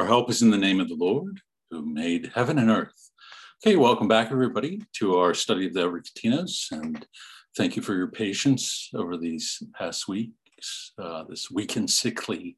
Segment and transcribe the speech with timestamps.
[0.00, 3.10] Our help is in the name of the Lord who made heaven and earth.
[3.62, 7.06] Okay, welcome back, everybody, to our study of the Evergetinos, and
[7.54, 10.92] thank you for your patience over these past weeks.
[10.98, 12.56] Uh, this weak and sickly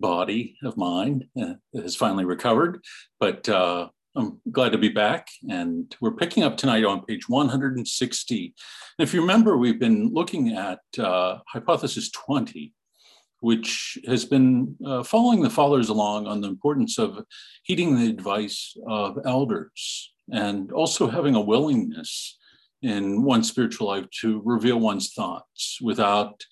[0.00, 2.82] body of mine uh, has finally recovered,
[3.20, 3.86] but uh,
[4.16, 5.28] I'm glad to be back.
[5.48, 8.54] And we're picking up tonight on page 160.
[8.98, 12.74] And if you remember, we've been looking at uh, hypothesis 20
[13.40, 17.24] which has been uh, following the fathers along on the importance of
[17.62, 22.38] heeding the advice of elders and also having a willingness
[22.82, 26.44] in one's spiritual life to reveal one's thoughts without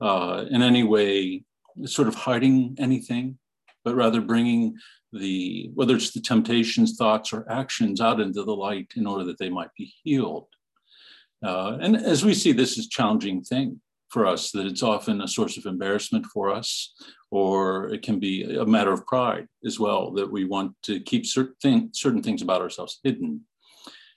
[0.00, 1.44] uh, in any way
[1.84, 3.38] sort of hiding anything,
[3.84, 4.76] but rather bringing
[5.12, 9.38] the, whether it's the temptations, thoughts, or actions out into the light in order that
[9.38, 10.46] they might be healed.
[11.44, 13.80] Uh, and as we see, this is challenging thing
[14.12, 16.94] for us that it's often a source of embarrassment for us,
[17.30, 21.24] or it can be a matter of pride as well that we want to keep
[21.24, 23.40] certain, certain things about ourselves hidden.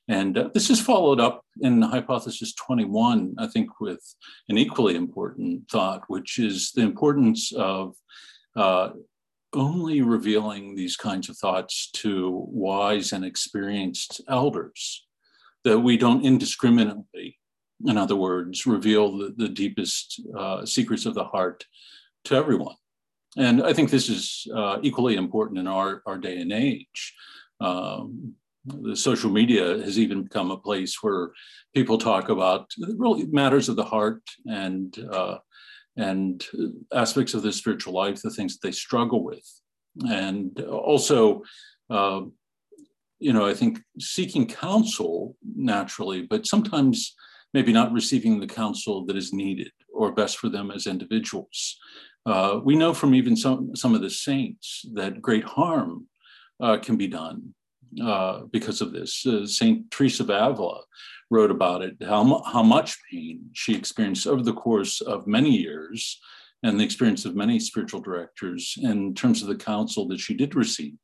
[0.07, 4.03] And uh, this is followed up in hypothesis 21, I think, with
[4.49, 7.95] an equally important thought, which is the importance of
[8.55, 8.89] uh,
[9.53, 15.07] only revealing these kinds of thoughts to wise and experienced elders,
[15.63, 17.39] that we don't indiscriminately
[17.85, 21.65] in other words, reveal the, the deepest uh, secrets of the heart
[22.25, 22.75] to everyone.
[23.37, 27.13] And I think this is uh, equally important in our, our day and age.
[27.59, 31.31] Um, the social media has even become a place where
[31.73, 35.37] people talk about really matters of the heart and uh,
[35.97, 36.45] and
[36.93, 39.47] aspects of the spiritual life, the things that they struggle with,
[40.09, 41.41] and also,
[41.89, 42.21] uh,
[43.19, 47.15] you know, I think seeking counsel naturally, but sometimes
[47.55, 51.79] maybe not receiving the counsel that is needed or best for them as individuals.
[52.25, 56.05] Uh, we know from even some, some of the saints that great harm
[56.61, 57.55] uh, can be done
[58.03, 59.25] uh, because of this.
[59.25, 60.81] Uh, Saint Teresa of Avila
[61.31, 66.19] wrote about it, how, how much pain she experienced over the course of many years
[66.61, 70.55] and the experience of many spiritual directors in terms of the counsel that she did
[70.55, 70.95] receive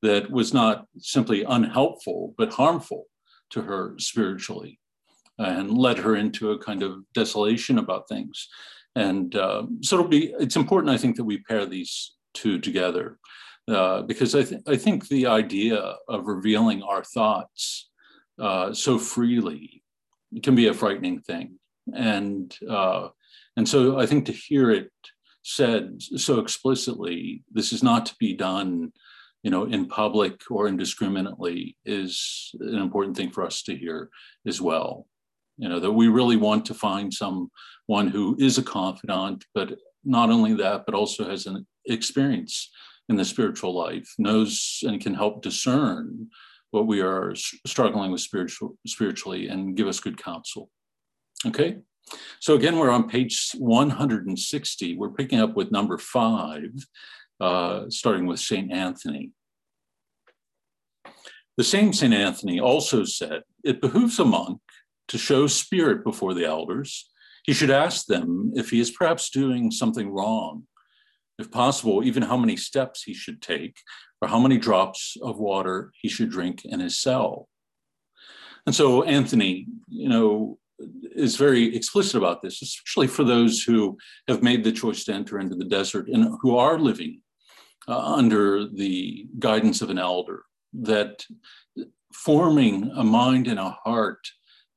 [0.00, 3.04] that was not simply unhelpful, but harmful
[3.50, 4.78] to her spiritually
[5.38, 8.48] and led her into a kind of desolation about things.
[8.94, 13.18] And uh, so it'll be, it's important, I think, that we pair these two together
[13.68, 17.90] uh, because I, th- I think the idea of revealing our thoughts
[18.38, 19.82] uh, so freely
[20.42, 21.58] can be a frightening thing.
[21.94, 23.08] And, uh,
[23.56, 24.90] and so I think to hear it
[25.42, 28.92] said so explicitly, this is not to be done
[29.42, 34.08] you know, in public or indiscriminately is an important thing for us to hear
[34.46, 35.06] as well
[35.56, 40.30] you know, that we really want to find someone who is a confidant, but not
[40.30, 42.70] only that, but also has an experience
[43.08, 46.28] in the spiritual life, knows and can help discern
[46.70, 47.34] what we are
[47.66, 50.70] struggling with spiritual, spiritually and give us good counsel.
[51.46, 51.78] Okay,
[52.40, 54.96] so again, we're on page 160.
[54.96, 56.70] We're picking up with number five,
[57.40, 58.72] uh, starting with St.
[58.72, 59.32] Anthony.
[61.56, 62.14] The same St.
[62.14, 64.60] Anthony also said, It behooves a monk
[65.08, 67.10] to show spirit before the elders,
[67.44, 70.64] he should ask them if he is perhaps doing something wrong,
[71.38, 73.78] if possible, even how many steps he should take,
[74.20, 77.48] or how many drops of water he should drink in his cell.
[78.64, 80.58] And so Anthony, you know,
[81.14, 83.98] is very explicit about this, especially for those who
[84.28, 87.20] have made the choice to enter into the desert and who are living
[87.88, 90.42] uh, under the guidance of an elder,
[90.72, 91.24] that
[92.14, 94.20] forming a mind and a heart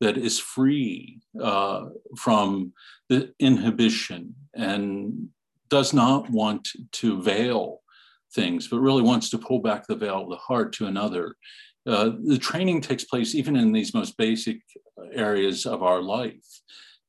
[0.01, 1.85] that is free uh,
[2.17, 2.73] from
[3.09, 5.29] the inhibition and
[5.69, 7.81] does not want to veil
[8.33, 11.35] things, but really wants to pull back the veil of the heart to another.
[11.87, 14.59] Uh, the training takes place even in these most basic
[15.13, 16.45] areas of our life.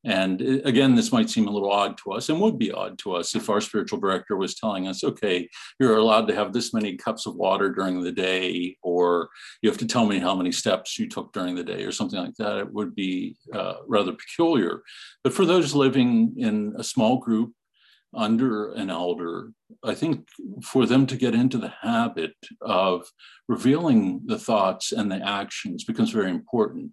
[0.06, 3.14] And again, this might seem a little odd to us and would be odd to
[3.14, 5.48] us if our spiritual director was telling us, okay,
[5.80, 9.28] you're allowed to have this many cups of water during the day, or
[9.62, 12.20] you have to tell me how many steps you took during the day, or something
[12.20, 12.58] like that.
[12.58, 14.82] It would be uh, rather peculiar.
[15.24, 17.52] But for those living in a small group
[18.14, 19.50] under an elder,
[19.82, 20.28] I think
[20.62, 23.10] for them to get into the habit of
[23.48, 26.92] revealing the thoughts and the actions becomes very important.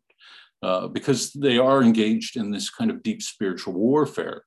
[0.64, 4.46] Uh, because they are engaged in this kind of deep spiritual warfare.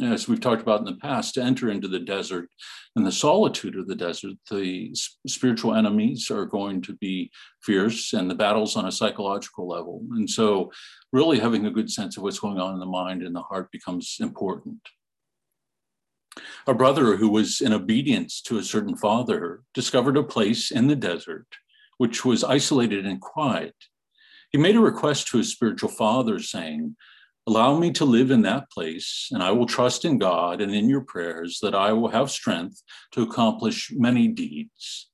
[0.00, 2.50] As we've talked about in the past, to enter into the desert
[2.94, 4.94] and the solitude of the desert, the
[5.26, 7.32] spiritual enemies are going to be
[7.62, 10.02] fierce and the battles on a psychological level.
[10.12, 10.70] And so,
[11.12, 13.72] really having a good sense of what's going on in the mind and the heart
[13.72, 14.80] becomes important.
[16.66, 20.96] A brother who was in obedience to a certain father discovered a place in the
[20.96, 21.46] desert
[21.98, 23.74] which was isolated and quiet.
[24.52, 26.96] He made a request to his spiritual father, saying,
[27.48, 30.88] Allow me to live in that place, and I will trust in God and in
[30.88, 32.82] your prayers that I will have strength
[33.12, 35.10] to accomplish many deeds.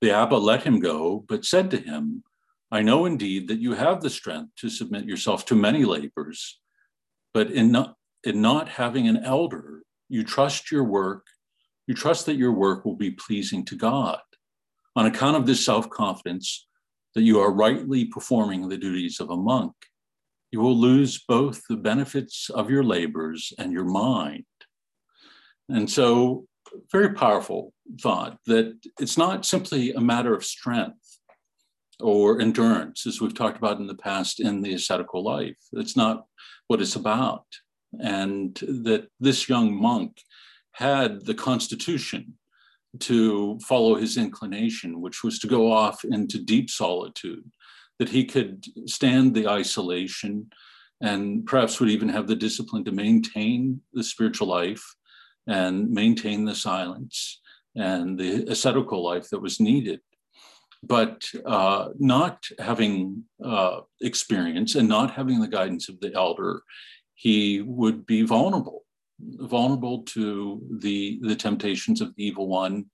[0.00, 2.22] The Abba let him go, but said to him,
[2.70, 6.60] I know indeed that you have the strength to submit yourself to many labors,
[7.34, 11.26] but in not, in not having an elder, you trust your work,
[11.88, 14.20] you trust that your work will be pleasing to God.
[14.94, 16.67] On account of this self confidence
[17.18, 19.72] that you are rightly performing the duties of a monk,
[20.52, 24.44] you will lose both the benefits of your labors and your mind.
[25.68, 26.46] And so,
[26.92, 31.18] very powerful thought that it's not simply a matter of strength
[31.98, 35.58] or endurance, as we've talked about in the past in the ascetical life.
[35.72, 36.24] It's not
[36.68, 37.46] what it's about.
[37.98, 40.20] And that this young monk
[40.70, 42.37] had the constitution
[43.00, 47.50] to follow his inclination, which was to go off into deep solitude,
[47.98, 50.50] that he could stand the isolation
[51.00, 54.84] and perhaps would even have the discipline to maintain the spiritual life
[55.46, 57.40] and maintain the silence
[57.76, 60.00] and the ascetical life that was needed.
[60.82, 66.62] But uh, not having uh, experience and not having the guidance of the elder,
[67.14, 68.84] he would be vulnerable
[69.20, 72.86] vulnerable to the, the temptations of the evil one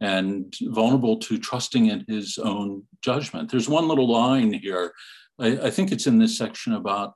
[0.00, 3.50] and vulnerable to trusting in his own judgment.
[3.50, 4.92] There's one little line here.
[5.40, 7.14] I, I, think it's in this section about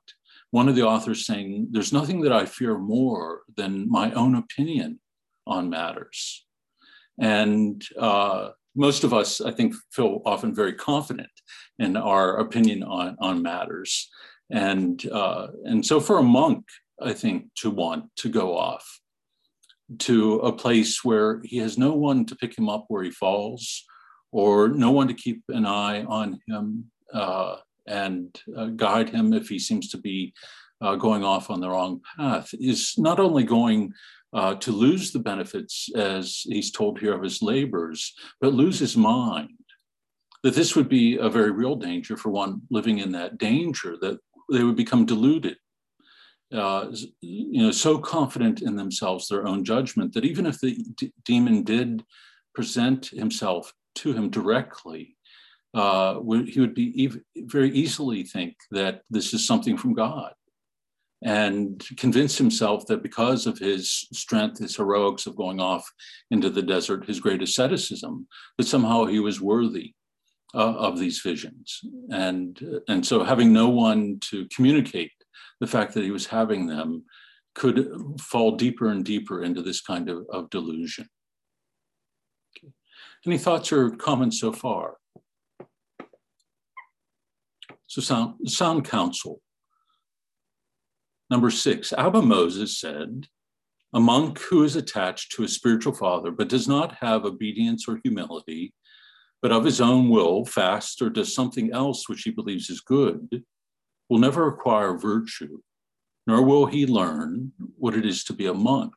[0.51, 4.99] one of the authors saying, There's nothing that I fear more than my own opinion
[5.47, 6.45] on matters.
[7.19, 11.29] And uh, most of us, I think, feel often very confident
[11.79, 14.09] in our opinion on, on matters.
[14.49, 16.65] And, uh, and so for a monk,
[17.01, 18.99] I think, to want to go off
[19.99, 23.83] to a place where he has no one to pick him up where he falls
[24.31, 27.57] or no one to keep an eye on him uh,
[27.87, 30.33] and uh, guide him if he seems to be
[30.81, 33.93] uh, going off on the wrong path is not only going
[34.33, 38.97] uh, to lose the benefits, as he's told here, of his labors, but lose his
[38.97, 39.49] mind.
[40.41, 44.17] That this would be a very real danger for one living in that danger, that
[44.51, 45.57] they would become deluded
[46.53, 46.87] uh,
[47.21, 51.63] you know, so confident in themselves, their own judgment, that even if the d- demon
[51.63, 52.03] did
[52.53, 55.17] present himself to him directly,
[55.73, 60.33] uh, he would be ev- very easily think that this is something from God
[61.23, 65.89] and convince himself that because of his strength, his heroics of going off
[66.31, 68.27] into the desert, his great asceticism,
[68.57, 69.93] that somehow he was worthy
[70.53, 71.79] uh, of these visions.
[72.11, 75.11] And, and so having no one to communicate
[75.63, 77.05] the fact that he was having them
[77.55, 77.89] could
[78.19, 81.07] fall deeper and deeper into this kind of, of delusion.
[82.57, 82.73] Okay.
[83.25, 84.97] Any thoughts or comments so far?
[87.87, 89.41] So sound, sound counsel.
[91.29, 93.27] Number six, Abba Moses said,
[93.93, 98.01] a monk who is attached to a spiritual father but does not have obedience or
[98.03, 98.73] humility,
[99.41, 103.45] but of his own will fasts or does something else which he believes is good,
[104.09, 105.59] will never acquire virtue,
[106.27, 108.93] nor will he learn what it is to be a monk.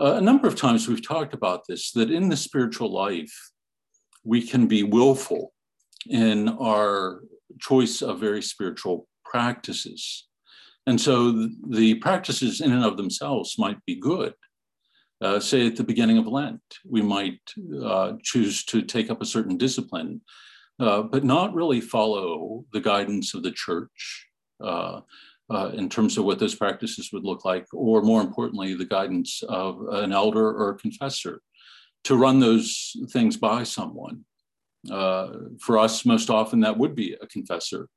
[0.00, 3.34] Uh, a number of times we've talked about this that in the spiritual life,
[4.24, 5.52] we can be willful
[6.08, 7.22] in our
[7.60, 10.28] choice of very spiritual practices.
[10.86, 14.34] And so the practices in and of themselves might be good.
[15.20, 17.40] Uh, say at the beginning of Lent, we might
[17.82, 20.20] uh, choose to take up a certain discipline
[20.80, 24.26] uh, but not really follow the guidance of the church
[24.62, 25.00] uh,
[25.50, 29.42] uh, in terms of what those practices would look like, or more importantly, the guidance
[29.48, 31.40] of an elder or a confessor
[32.04, 34.24] to run those things by someone.
[34.90, 35.30] Uh,
[35.60, 37.88] for us, most often that would be a confessor.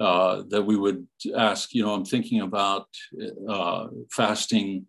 [0.00, 1.06] Uh, that we would
[1.36, 2.88] ask, you know, I'm thinking about
[4.10, 4.86] fasting,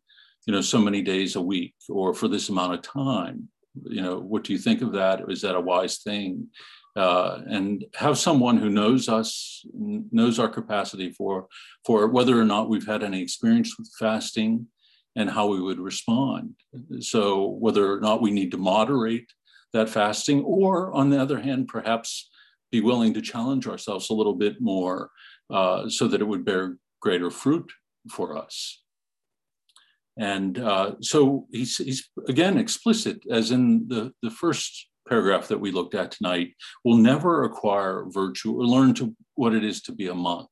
[0.48, 3.48] you know, so many days a week or for this amount of time
[3.84, 6.48] you know what do you think of that is that a wise thing
[6.96, 11.48] uh, and have someone who knows us, knows our capacity for,
[11.86, 14.68] for whether or not we've had any experience with fasting
[15.16, 16.56] and how we would respond.
[17.00, 19.32] So, whether or not we need to moderate
[19.74, 22.30] that fasting, or on the other hand, perhaps
[22.72, 25.10] be willing to challenge ourselves a little bit more
[25.50, 27.72] uh, so that it would bear greater fruit
[28.10, 28.82] for us.
[30.18, 35.72] And uh, so he's, he's again explicit, as in the, the first paragraph that we
[35.72, 40.08] looked at tonight will never acquire virtue or learn to what it is to be
[40.08, 40.50] a monk.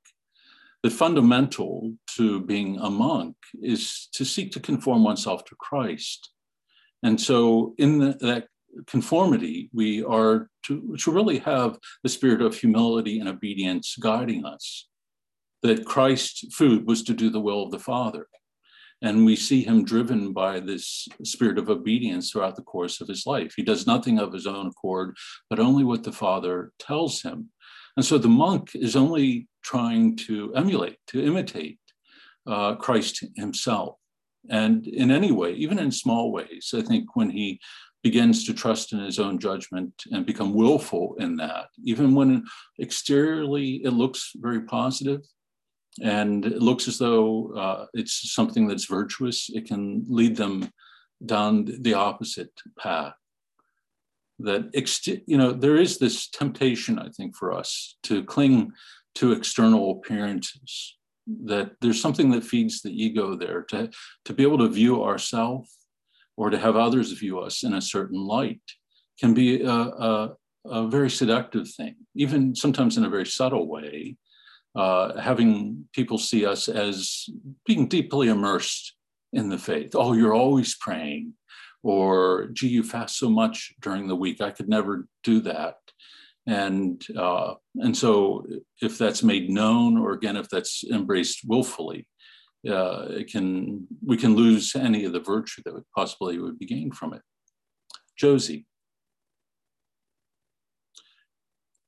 [0.83, 6.31] the fundamental to being a monk is to seek to conform oneself to Christ.
[7.03, 8.47] And so, in the, that
[8.87, 14.89] conformity, we are to, to really have the spirit of humility and obedience guiding us.
[15.61, 18.27] That Christ's food was to do the will of the Father.
[19.03, 23.25] And we see him driven by this spirit of obedience throughout the course of his
[23.25, 23.53] life.
[23.55, 25.17] He does nothing of his own accord,
[25.49, 27.49] but only what the Father tells him.
[27.97, 31.79] And so the monk is only trying to emulate, to imitate
[32.47, 33.97] uh, Christ himself.
[34.49, 37.59] And in any way, even in small ways, I think when he
[38.03, 42.45] begins to trust in his own judgment and become willful in that, even when
[42.81, 45.21] exteriorly it looks very positive,
[46.01, 50.69] and it looks as though uh, it's something that's virtuous, it can lead them
[51.25, 53.13] down the opposite path.
[54.39, 54.71] That
[55.27, 58.71] you know, there is this temptation, I think, for us to cling
[59.15, 60.97] to external appearances.
[61.45, 63.91] That there's something that feeds the ego there to
[64.25, 65.77] to be able to view ourselves
[66.35, 68.61] or to have others view us in a certain light
[69.19, 70.35] can be a, a,
[70.65, 74.17] a very seductive thing, even sometimes in a very subtle way
[74.75, 77.25] uh, having people see us as
[77.65, 78.95] being deeply immersed
[79.31, 79.91] in the faith.
[79.95, 81.33] Oh, you're always praying,
[81.83, 84.41] or gee, you fast so much during the week.
[84.41, 85.75] I could never do that.
[86.45, 88.45] And uh, and so,
[88.81, 92.07] if that's made known, or again, if that's embraced willfully,
[92.69, 96.65] uh, it can we can lose any of the virtue that would possibly would be
[96.65, 97.21] gained from it.
[98.17, 98.65] Josie.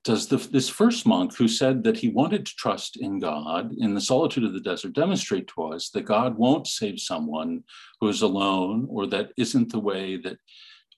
[0.06, 3.96] Does the, this first monk who said that he wanted to trust in God in
[3.96, 7.64] the solitude of the desert demonstrate to us that God won't save someone
[8.00, 10.38] who is alone or that isn't the way that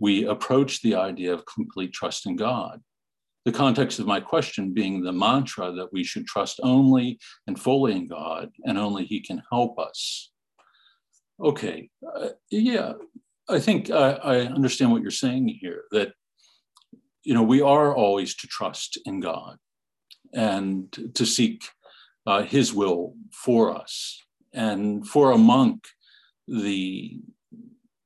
[0.01, 2.81] we approach the idea of complete trust in God?
[3.45, 7.93] The context of my question being the mantra that we should trust only and fully
[7.93, 10.31] in God and only He can help us.
[11.41, 12.93] Okay, uh, yeah,
[13.47, 16.11] I think I, I understand what you're saying here that
[17.27, 19.57] you know, we are always to trust in God
[20.33, 21.61] and to seek
[22.25, 24.23] uh, His will for us.
[24.53, 25.83] And for a monk,
[26.47, 27.19] the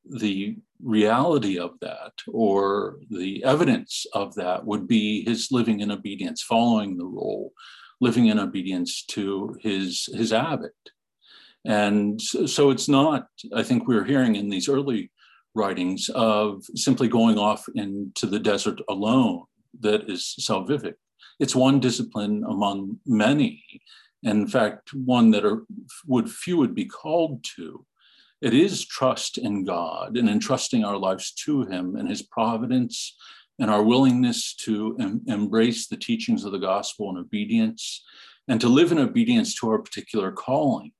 [0.10, 6.42] the reality of that or the evidence of that would be his living in obedience,
[6.42, 7.52] following the rule,
[8.02, 10.82] living in obedience to his his abbot.
[11.64, 15.12] And so it's not, I think we're hearing in these early
[15.54, 19.44] writings of simply going off into the desert alone
[19.80, 20.94] that is salvific.
[21.40, 23.64] It's one discipline among many.
[24.24, 25.64] In fact, one that are,
[26.06, 27.86] would few would be called to.
[28.42, 33.16] It is trust in God and entrusting our lives to Him and His providence
[33.60, 38.04] and our willingness to em- embrace the teachings of the gospel in obedience
[38.48, 40.92] and to live in obedience to our particular calling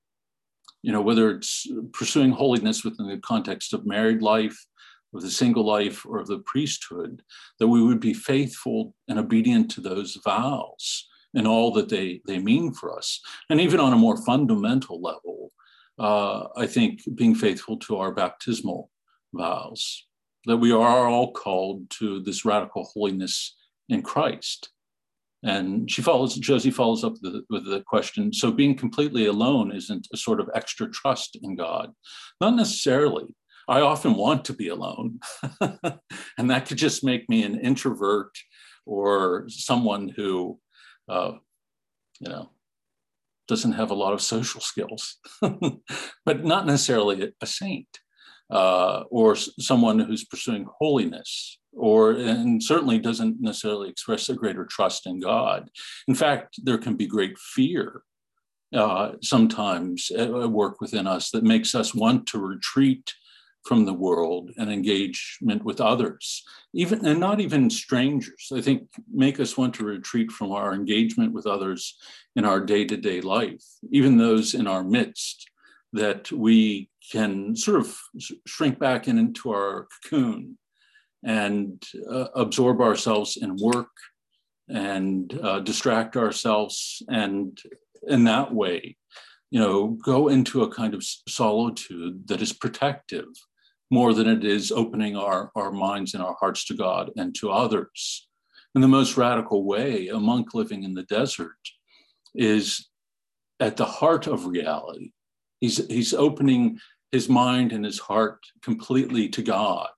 [0.82, 4.66] you know, whether it's pursuing holiness within the context of married life,
[5.14, 7.22] of the single life, or of the priesthood,
[7.60, 12.40] that we would be faithful and obedient to those vows and all that they, they
[12.40, 13.20] mean for us.
[13.50, 15.52] And even on a more fundamental level,
[16.00, 18.90] uh, I think being faithful to our baptismal
[19.34, 20.06] vows,
[20.46, 23.56] that we are all called to this radical holiness
[23.90, 24.70] in Christ.
[25.44, 29.76] And she follows, Josie follows up with the, with the question so being completely alone
[29.76, 31.92] isn't a sort of extra trust in God?
[32.40, 33.36] Not necessarily.
[33.68, 35.20] I often want to be alone.
[35.62, 38.32] and that could just make me an introvert
[38.86, 40.60] or someone who,
[41.10, 41.34] uh,
[42.20, 42.52] you know,
[43.48, 45.18] doesn't have a lot of social skills,
[46.26, 48.00] but not necessarily a saint
[48.52, 55.08] uh, or someone who's pursuing holiness or and certainly doesn't necessarily express a greater trust
[55.08, 55.70] in God.
[56.08, 58.04] In fact, there can be great fear
[58.74, 63.14] uh, sometimes at work within us that makes us want to retreat
[63.66, 68.52] from the world and engagement with others, even and not even strangers.
[68.54, 71.98] I think make us want to retreat from our engagement with others
[72.36, 75.50] in our day-to-day life, even those in our midst
[75.94, 77.96] that we can sort of
[78.48, 80.58] shrink back in, into our cocoon
[81.24, 83.92] and uh, absorb ourselves in work
[84.70, 87.60] and uh, distract ourselves and
[88.08, 88.96] in that way
[89.52, 93.28] you know go into a kind of solitude that is protective
[93.92, 97.52] more than it is opening our, our minds and our hearts to god and to
[97.52, 98.28] others.
[98.74, 101.60] In the most radical way a monk living in the desert
[102.34, 102.88] is
[103.60, 105.12] at the heart of reality.
[105.60, 106.80] He's he's opening
[107.12, 109.90] his mind and his heart completely to god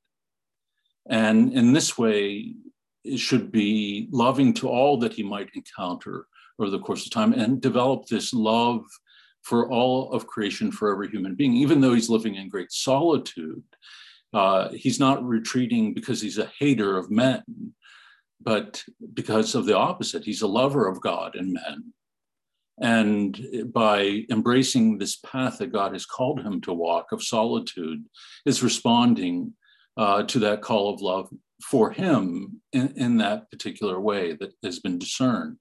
[1.10, 2.56] and in this way,
[3.04, 6.28] it should be loving to all that he might encounter
[6.60, 8.84] over the course of time and develop this love
[9.42, 13.64] for all of creation for every human being, even though he's living in great solitude.
[14.34, 17.44] Uh, he's not retreating because he's a hater of men,
[18.42, 18.84] but
[19.14, 20.24] because of the opposite.
[20.24, 21.94] He's a lover of God and men.
[22.80, 28.06] And by embracing this path that God has called him to walk of solitude,
[28.46, 29.54] is responding
[29.98, 31.30] uh, to that call of love
[31.62, 35.58] for him in, in that particular way that has been discerned.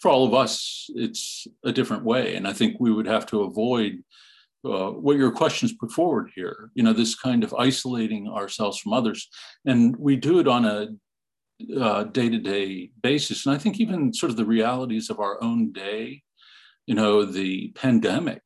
[0.00, 2.36] For all of us, it's a different way.
[2.36, 4.02] And I think we would have to avoid
[4.64, 8.92] uh, what your questions put forward here, you know, this kind of isolating ourselves from
[8.92, 9.28] others.
[9.64, 10.88] And we do it on a
[12.12, 13.46] day to day basis.
[13.46, 16.22] And I think even sort of the realities of our own day,
[16.86, 18.42] you know, the pandemic.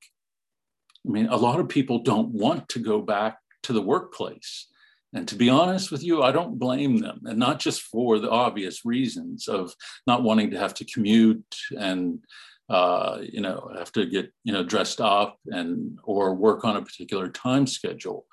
[1.07, 4.69] I mean, a lot of people don't want to go back to the workplace.
[5.15, 8.31] And to be honest with you, I don't blame them, and not just for the
[8.31, 9.75] obvious reasons of
[10.07, 12.21] not wanting to have to commute and
[12.71, 16.83] uh, you know have to get you know dressed up and or work on a
[16.83, 18.27] particular time schedule.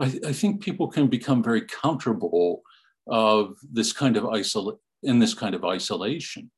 [0.00, 2.62] I, I think people can become very comfortable
[3.06, 6.50] of this kind of isol in this kind of isolation.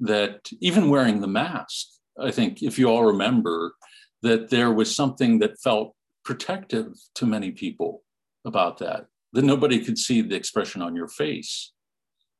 [0.00, 1.86] That even wearing the mask,
[2.20, 3.74] I think if you all remember
[4.22, 8.02] that there was something that felt protective to many people
[8.44, 11.72] about that, that nobody could see the expression on your face.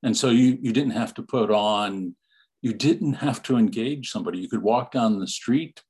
[0.02, 2.14] And so you, you didn't have to put on,
[2.62, 4.38] you didn't have to engage somebody.
[4.38, 5.83] You could walk down the street,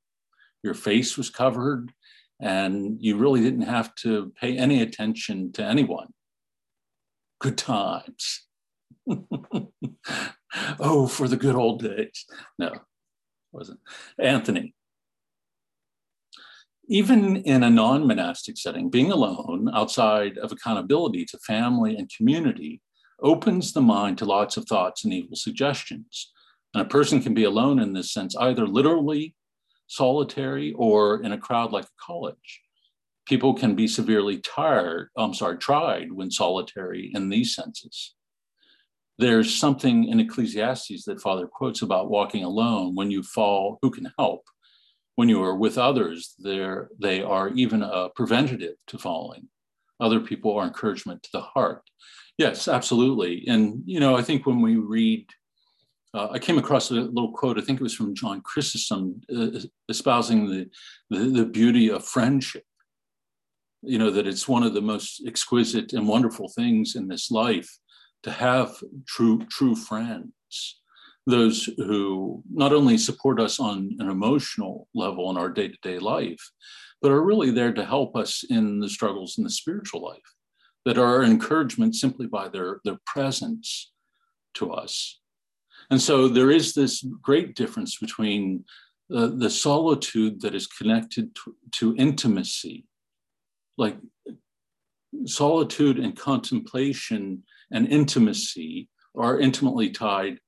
[0.63, 1.91] your face was covered,
[2.41, 6.07] and you really didn't have to pay any attention to anyone.
[7.39, 8.47] Good times.
[10.79, 12.25] oh, for the good old days.
[12.57, 12.71] No,
[13.51, 13.79] wasn't.
[14.17, 14.73] Anthony,
[16.89, 22.81] even in a non monastic setting, being alone outside of accountability to family and community
[23.21, 26.31] opens the mind to lots of thoughts and evil suggestions.
[26.73, 29.35] And a person can be alone in this sense, either literally
[29.87, 32.61] solitary or in a crowd like a college.
[33.27, 38.15] People can be severely tired, I'm sorry, tried when solitary in these senses.
[39.19, 42.95] There's something in Ecclesiastes that Father quotes about walking alone.
[42.95, 44.45] When you fall, who can help?
[45.19, 49.49] When you are with others, they're, they are even a preventative to falling.
[49.99, 51.81] Other people are encouragement to the heart.
[52.37, 53.43] Yes, absolutely.
[53.49, 55.25] And, you know, I think when we read,
[56.13, 59.59] uh, I came across a little quote, I think it was from John Chrysostom, uh,
[59.89, 60.69] espousing the,
[61.09, 62.63] the, the beauty of friendship.
[63.81, 67.69] You know, that it's one of the most exquisite and wonderful things in this life
[68.23, 70.78] to have true, true friends
[71.29, 75.99] those who not only support us on an emotional level in our day to day
[75.99, 76.51] life,
[77.01, 80.35] but are really there to help us in the struggles in the spiritual life,
[80.85, 83.91] that are encouragement simply by their, their presence
[84.55, 85.19] to us.
[85.89, 88.65] And so there is this great difference between
[89.13, 92.85] uh, the solitude that is connected to, to intimacy,
[93.77, 93.97] like
[95.25, 100.39] solitude and contemplation and intimacy are intimately tied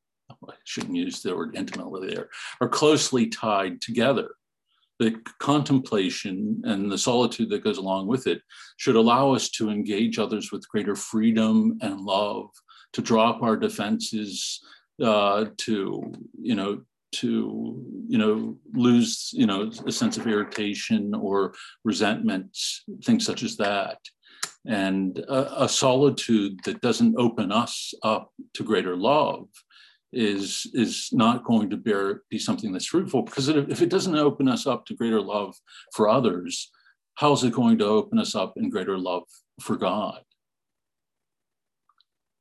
[0.47, 4.29] I shouldn't use the word intimately there, are closely tied together.
[4.99, 8.41] The contemplation and the solitude that goes along with it
[8.77, 12.49] should allow us to engage others with greater freedom and love,
[12.93, 14.61] to drop our defenses,
[15.03, 17.75] uh, to, you know, to
[18.07, 22.57] you know lose you know a sense of irritation or resentment
[23.03, 23.97] things such as that
[24.65, 29.47] and a, a, solitude that doesn't open us up to greater love
[30.13, 34.47] is is not going to bear be something that's fruitful because if it doesn't open
[34.49, 35.55] us up to greater love
[35.93, 36.69] for others
[37.15, 39.23] how is it going to open us up in greater love
[39.59, 40.21] for god?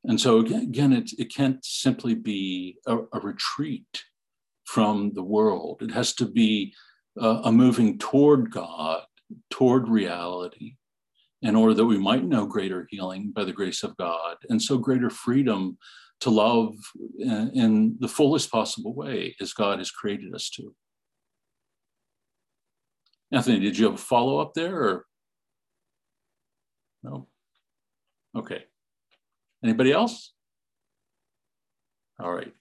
[0.05, 4.05] And so again, it, it can't simply be a, a retreat
[4.65, 5.83] from the world.
[5.83, 6.73] It has to be
[7.21, 9.03] a moving toward god
[9.51, 10.77] toward reality
[11.43, 14.37] in order that we might know greater healing by the grace of god.
[14.49, 15.77] And so greater freedom
[16.21, 16.75] to love
[17.19, 20.75] in, the fullest possible way as God has created us to.
[23.33, 25.07] Anthony, did you have a follow up there or
[27.03, 27.29] no?
[28.37, 28.65] Okay.
[29.65, 30.33] Anybody else?
[32.19, 32.53] All right.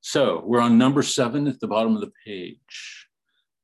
[0.00, 3.08] So we're on number seven at the bottom of the page.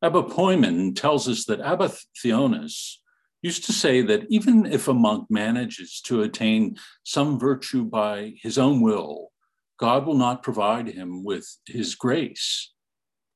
[0.03, 3.02] Abba Poimen tells us that Abba Theonis
[3.43, 8.57] used to say that even if a monk manages to attain some virtue by his
[8.57, 9.33] own will,
[9.79, 12.73] God will not provide him with his grace,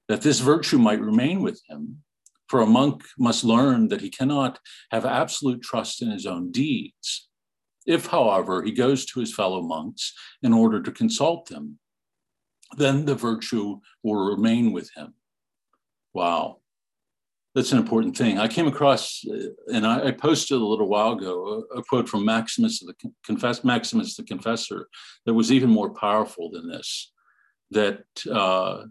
[0.08, 2.02] that this virtue might remain with him.
[2.48, 4.60] For a monk must learn that he cannot
[4.92, 7.28] have absolute trust in his own deeds.
[7.84, 11.80] If, however, he goes to his fellow monks in order to consult them,
[12.76, 15.14] then the virtue will remain with him.
[16.14, 16.60] Wow.
[17.56, 18.38] That's an important thing.
[18.38, 22.06] I came across, uh, and I, I posted a little while ago, a, a, quote
[22.06, 22.92] from Maximus the
[23.24, 24.86] Confess, Maximus the Confessor,
[25.24, 27.14] that was even more powerful than this.
[27.70, 28.84] That uh,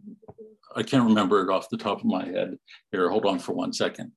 [0.76, 2.58] I can't remember it off the top of my head.
[2.92, 4.14] Here, hold on for one second.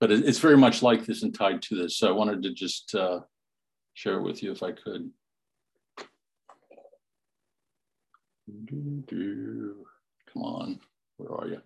[0.00, 1.98] But it, it's very much like this and tied to this.
[1.98, 3.20] So I wanted to just uh,
[3.92, 5.10] share it with you if I could.
[10.32, 10.80] Come on,
[11.18, 11.60] where are you?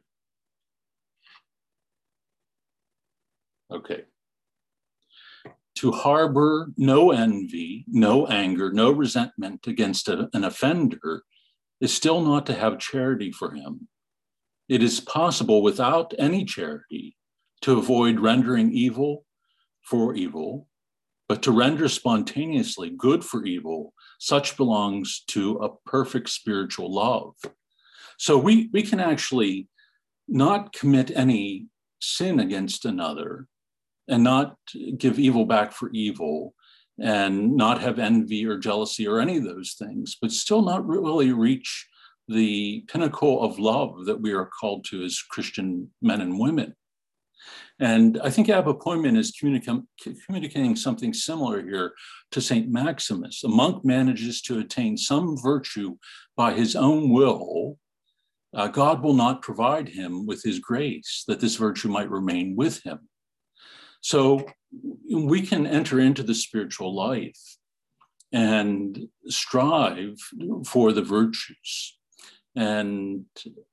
[3.72, 4.04] Okay.
[5.76, 11.24] To harbor no envy, no anger, no resentment against a, an offender
[11.80, 13.88] is still not to have charity for him.
[14.68, 17.16] It is possible without any charity
[17.62, 19.24] to avoid rendering evil
[19.82, 20.68] for evil,
[21.28, 27.34] but to render spontaneously good for evil, such belongs to a perfect spiritual love.
[28.18, 29.68] So we, we can actually
[30.28, 31.66] not commit any
[32.00, 33.48] sin against another
[34.08, 34.56] and not
[34.98, 36.54] give evil back for evil
[37.00, 41.32] and not have envy or jealousy or any of those things, but still not really
[41.32, 41.88] reach
[42.28, 46.74] the pinnacle of love that we are called to as Christian men and women.
[47.80, 51.92] And I think Abba Poemen is communicating something similar here
[52.30, 52.70] to St.
[52.70, 53.42] Maximus.
[53.44, 55.96] A monk manages to attain some virtue
[56.36, 57.78] by his own will.
[58.54, 62.80] Uh, God will not provide him with his grace that this virtue might remain with
[62.84, 63.00] him.
[64.04, 64.44] So
[65.10, 67.56] we can enter into the spiritual life
[68.34, 70.18] and strive
[70.66, 71.96] for the virtues.
[72.54, 73.24] And,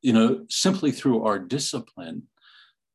[0.02, 2.30] you know, simply through our discipline,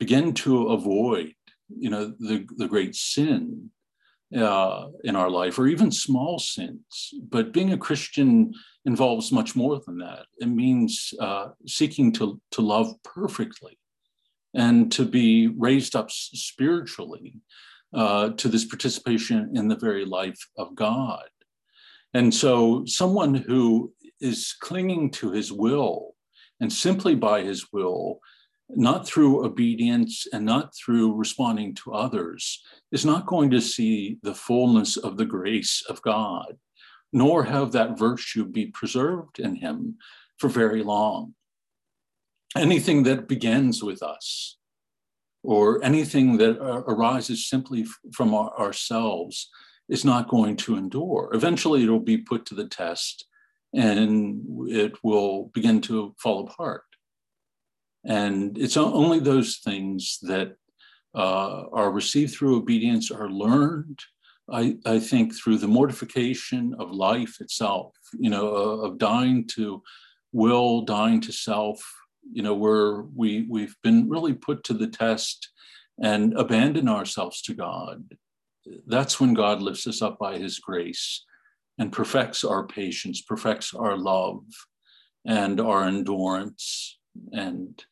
[0.00, 1.34] begin to avoid,
[1.68, 3.70] you know, the, the great sin
[4.34, 7.12] uh, in our life, or even small sins.
[7.28, 8.54] But being a Christian
[8.86, 10.24] involves much more than that.
[10.38, 13.78] It means uh, seeking to, to love perfectly
[14.56, 17.40] and to be raised up spiritually
[17.94, 21.28] uh, to this participation in the very life of God.
[22.14, 26.14] And so, someone who is clinging to his will
[26.60, 28.20] and simply by his will,
[28.70, 34.34] not through obedience and not through responding to others, is not going to see the
[34.34, 36.56] fullness of the grace of God,
[37.12, 39.96] nor have that virtue be preserved in him
[40.38, 41.34] for very long
[42.56, 44.56] anything that begins with us
[45.42, 49.48] or anything that uh, arises simply from our, ourselves
[49.88, 51.30] is not going to endure.
[51.32, 53.26] Eventually, it'll be put to the test
[53.74, 56.82] and it will begin to fall apart.
[58.04, 60.56] And it's only those things that
[61.14, 63.98] uh, are received through obedience are learned,
[64.50, 69.82] I, I think, through the mortification of life itself, you know, uh, of dying to
[70.32, 71.82] will, dying to self,
[72.32, 75.50] you know, where we we've been really put to the test
[76.02, 78.16] and abandon ourselves to God,
[78.86, 81.24] that's when God lifts us up by his grace
[81.78, 84.42] and perfects our patience, perfects our love
[85.24, 86.98] and our endurance.
[87.32, 87.82] And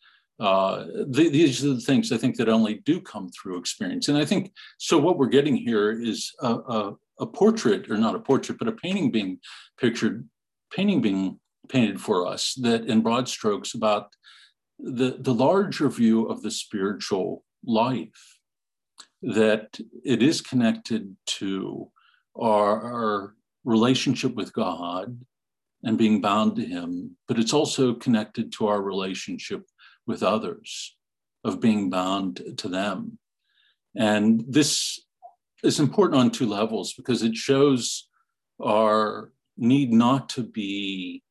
[0.40, 4.08] uh, th- these are the things I think that only do come through experience.
[4.08, 4.98] And I think so.
[4.98, 8.72] What we're getting here is a, a, a portrait, or not a portrait, but a
[8.72, 9.38] painting being
[9.78, 10.28] pictured,
[10.74, 14.14] painting being painted for us that in broad strokes about
[14.78, 18.38] the, the larger view of the spiritual life,
[19.22, 21.90] that it is connected to
[22.38, 25.20] our, our relationship with God
[25.82, 29.64] and being bound to Him, but it's also connected to our relationship
[30.06, 30.96] with others,
[31.44, 33.18] of being bound to them.
[33.96, 34.98] And this
[35.62, 38.08] is important on two levels because it shows
[38.62, 41.22] our need not to be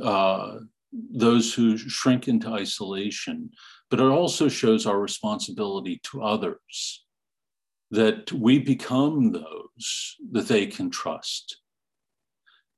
[0.00, 0.58] uh,
[0.92, 3.50] those who shrink into isolation,
[3.90, 7.04] but it also shows our responsibility to others,
[7.90, 11.60] that we become those that they can trust,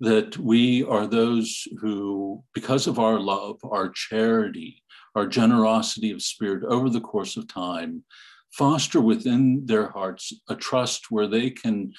[0.01, 4.83] that we are those who, because of our love, our charity,
[5.15, 8.05] our generosity of spirit over the course of time,
[8.53, 11.93] foster within their hearts a trust where they can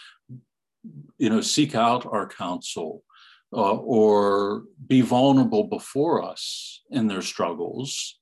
[1.18, 3.04] you know seek out our counsel
[3.54, 8.20] uh, or be vulnerable before us in their struggles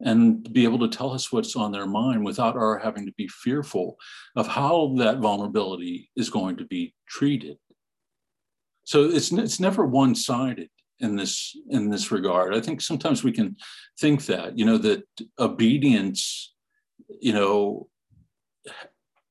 [0.00, 3.28] and be able to tell us what's on their mind without our having to be
[3.28, 3.96] fearful
[4.36, 7.56] of how that vulnerability is going to be treated.
[8.84, 10.68] So it's, it's never one-sided
[11.00, 12.54] in this in this regard.
[12.54, 13.56] I think sometimes we can
[13.98, 15.04] think that, you know, that
[15.38, 16.54] obedience,
[17.20, 17.88] you know,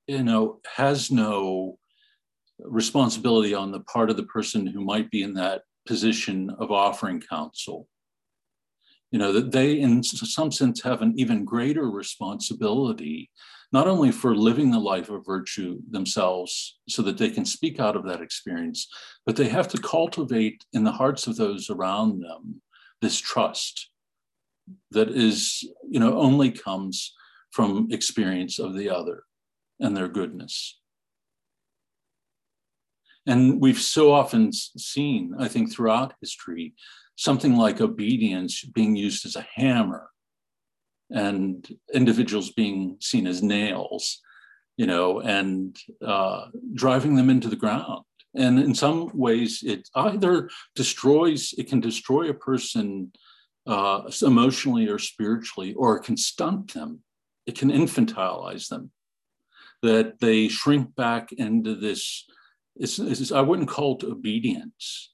[0.07, 1.79] you know, has no
[2.59, 7.21] responsibility on the part of the person who might be in that position of offering
[7.21, 7.87] counsel.
[9.11, 13.29] You know, that they, in some sense, have an even greater responsibility,
[13.71, 17.95] not only for living the life of virtue themselves so that they can speak out
[17.95, 18.87] of that experience,
[19.25, 22.61] but they have to cultivate in the hearts of those around them
[23.01, 23.89] this trust
[24.91, 27.13] that is, you know, only comes
[27.51, 29.23] from experience of the other
[29.79, 30.79] and their goodness.
[33.25, 36.73] And we've so often seen, I think, throughout history,
[37.15, 40.09] something like obedience being used as a hammer
[41.09, 44.21] and individuals being seen as nails,
[44.77, 48.03] you know, and uh, driving them into the ground.
[48.35, 53.11] And in some ways, it either destroys, it can destroy a person
[53.65, 56.99] uh, emotionally or spiritually, or it can stunt them,
[57.45, 58.91] it can infantilize them,
[59.81, 62.25] that they shrink back into this.
[62.75, 65.13] It's, it's I wouldn't call it obedience.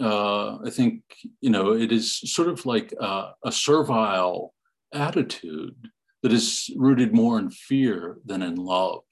[0.00, 1.02] Uh, I think
[1.40, 4.54] you know it is sort of like a, a servile
[4.94, 5.76] attitude
[6.22, 9.02] that is rooted more in fear than in love.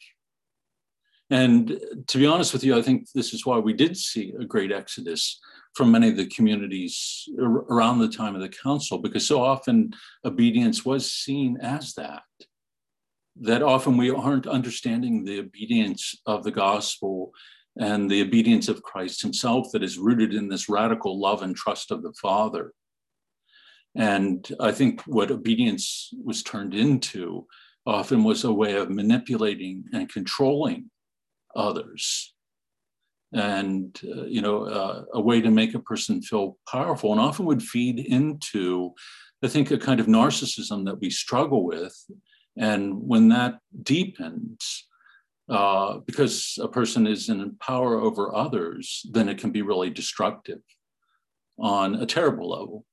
[1.30, 4.44] And to be honest with you, I think this is why we did see a
[4.44, 5.38] great exodus
[5.74, 9.92] from many of the communities around the time of the council, because so often
[10.24, 12.22] obedience was seen as that.
[13.40, 17.32] That often we aren't understanding the obedience of the gospel
[17.78, 21.90] and the obedience of Christ himself that is rooted in this radical love and trust
[21.90, 22.72] of the Father.
[23.94, 27.46] And I think what obedience was turned into
[27.86, 30.90] often was a way of manipulating and controlling
[31.56, 32.34] others
[33.32, 37.46] and uh, you know uh, a way to make a person feel powerful and often
[37.46, 38.92] would feed into
[39.42, 41.94] i think a kind of narcissism that we struggle with
[42.56, 44.86] and when that deepens
[45.48, 50.60] uh, because a person is in power over others then it can be really destructive
[51.58, 52.84] on a terrible level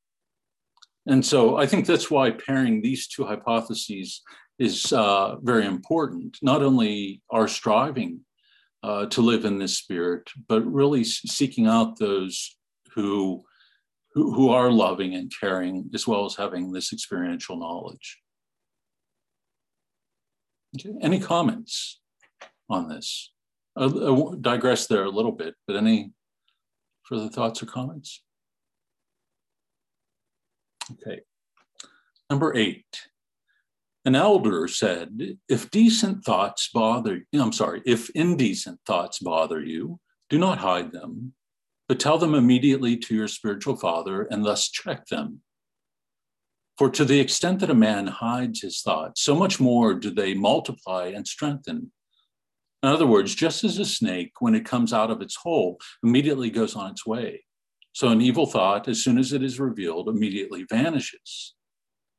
[1.08, 4.22] and so I think that's why pairing these two hypotheses
[4.60, 6.38] is uh, very important.
[6.41, 8.22] Not only our striving
[8.84, 12.58] uh, to live in this spirit, but really seeking out those
[12.93, 13.43] who,
[14.13, 18.20] who, who are loving and caring, as well as having this experiential knowledge.
[20.75, 20.95] Okay.
[21.01, 21.99] Any comments
[22.69, 23.32] on this?
[23.75, 23.88] I,
[24.41, 26.12] digress there a little bit, but any
[27.03, 28.23] further thoughts or comments?
[30.91, 31.21] Okay.
[32.30, 32.86] Number eight.
[34.06, 39.99] An elder said, if decent thoughts bother, you, I'm sorry, if indecent thoughts bother you,
[40.30, 41.34] do not hide them,
[41.89, 45.41] but tell them immediately to your spiritual father and thus check them.
[46.78, 50.36] For to the extent that a man hides his thoughts, so much more do they
[50.36, 51.92] multiply and strengthen.
[52.84, 56.52] In other words, just as a snake, when it comes out of its hole, immediately
[56.52, 57.44] goes on its way,
[57.94, 61.56] so an evil thought, as soon as it is revealed, immediately vanishes.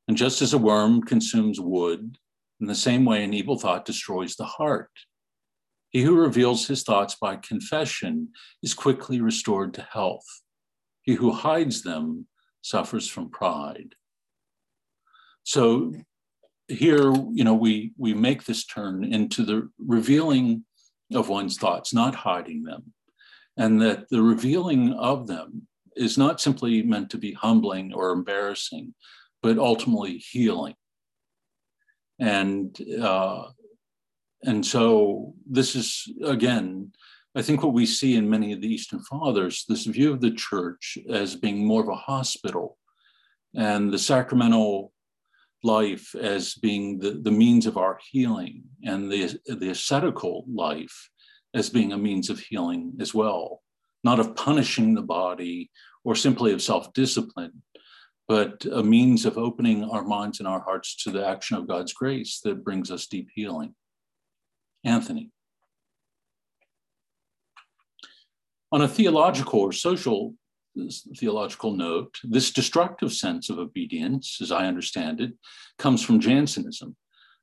[0.08, 2.18] And just as a worm consumes wood,
[2.60, 4.90] in the same way, an evil thought destroys the heart.
[5.90, 10.26] He who reveals his thoughts by confession is quickly restored to health.
[11.02, 12.26] He who hides them
[12.60, 13.94] suffers from pride.
[15.48, 15.94] So
[16.68, 20.64] here, you know, we, we make this turn into the revealing
[21.14, 22.92] of one's thoughts, not hiding them
[23.58, 28.94] and that the revealing of them is not simply meant to be humbling or embarrassing,
[29.42, 30.74] but ultimately healing.
[32.20, 33.48] And uh,
[34.44, 36.92] and so this is again,
[37.34, 40.30] I think what we see in many of the Eastern Fathers, this view of the
[40.30, 42.78] church as being more of a hospital,
[43.56, 44.92] and the sacramental
[45.62, 51.10] life as being the, the means of our healing, and the, the ascetical life
[51.54, 53.62] as being a means of healing as well,
[54.04, 55.70] not of punishing the body
[56.04, 57.62] or simply of self discipline,
[58.28, 61.92] but a means of opening our minds and our hearts to the action of God's
[61.92, 63.74] grace that brings us deep healing.
[64.84, 65.30] Anthony.
[68.70, 70.34] On a theological or social
[71.16, 75.32] theological note, this destructive sense of obedience, as I understand it,
[75.78, 76.96] comes from Jansenism,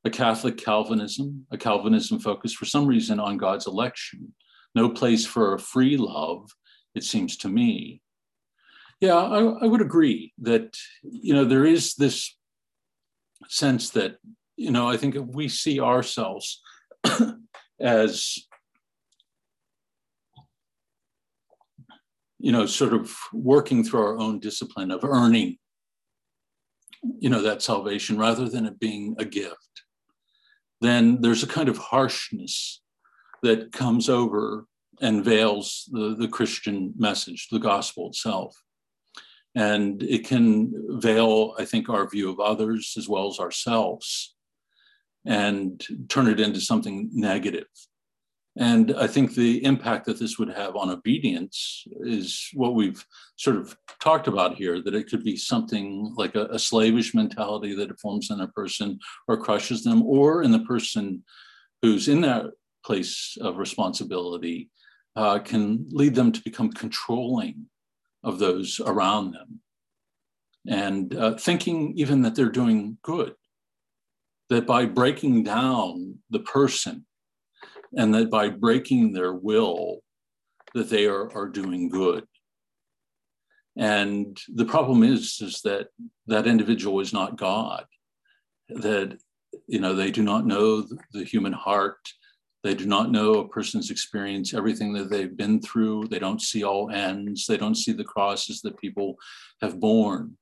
[0.04, 4.34] a Catholic Calvinism, a Calvinism focused for some reason on God's election,
[4.74, 6.50] no place for a free love,
[6.94, 8.02] it seems to me.
[9.02, 12.36] Yeah, I, I would agree that, you know, there is this
[13.48, 14.18] sense that,
[14.56, 16.62] you know, I think we see ourselves
[17.80, 18.38] as,
[22.46, 25.58] you know, sort of working through our own discipline of earning,
[27.20, 29.76] you know, that salvation rather than it being a gift
[30.82, 32.82] then there's a kind of harshness
[33.44, 34.66] that comes over
[35.02, 38.56] and veils the, the Christian message, the gospel itself.
[39.56, 44.36] And it can veil, I think, our view of others as well as ourselves
[45.26, 47.68] and turn it into something negative.
[48.58, 53.58] And I think the impact that this would have on obedience is what we've sort
[53.58, 57.90] of talked about here that it could be something like a, a, slavish mentality that
[57.90, 61.24] it forms in a person or crushes them, or in the person
[61.82, 62.46] who's in that
[62.86, 64.70] place of responsibility
[65.18, 67.66] uh, can lead them to become controlling
[68.24, 69.60] of those around them
[70.68, 73.34] and uh, thinking even that they're doing good.
[74.50, 77.06] That by breaking down the person
[77.98, 80.00] and that by breaking their will,
[80.74, 82.26] that they are, are doing good.
[83.78, 85.88] And the problem is, is that
[86.28, 87.86] that individual is not God,
[88.70, 89.18] that,
[89.68, 91.98] you know, they do not know the human heart.
[92.64, 96.08] They do not know a person's experience, everything that they've been through.
[96.08, 97.46] They don't see all ends.
[97.46, 99.18] They don't see the crosses that people
[99.62, 100.38] have borne.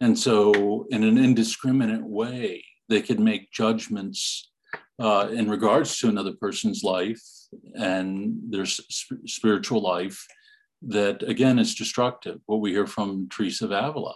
[0.00, 4.50] And so, in an indiscriminate way, they could make judgments
[4.98, 7.22] uh, in regards to another person's life
[7.74, 10.26] and their sp- spiritual life
[10.82, 12.40] that again is destructive.
[12.46, 14.14] What we hear from teresa of avila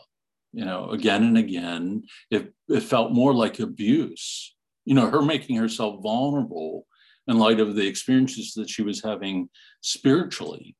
[0.56, 5.56] you know again and again it, it felt more like abuse you know her making
[5.56, 6.86] herself vulnerable
[7.28, 9.48] in light of the experiences that she was having
[9.82, 10.74] spiritually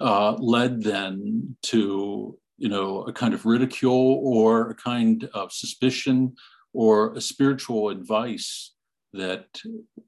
[0.00, 6.34] uh, led then to you know a kind of ridicule or a kind of suspicion
[6.74, 8.74] or a spiritual advice
[9.12, 9.46] that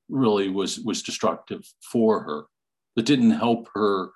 [0.08, 2.44] really was was destructive for her
[2.96, 4.10] that didn't help her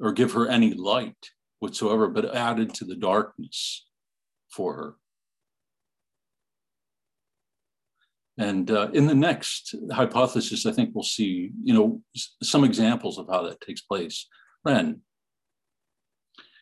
[0.00, 3.86] or give her any light whatsoever but added to the darkness
[4.50, 4.94] for her
[8.38, 12.00] and uh, in the next hypothesis i think we'll see you know
[12.42, 14.26] some examples of how that takes place
[14.66, 15.00] Ren.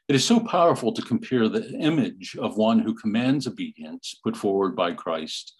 [0.08, 4.76] It is so powerful to compare the image of one who commands obedience put forward
[4.76, 5.54] by Christ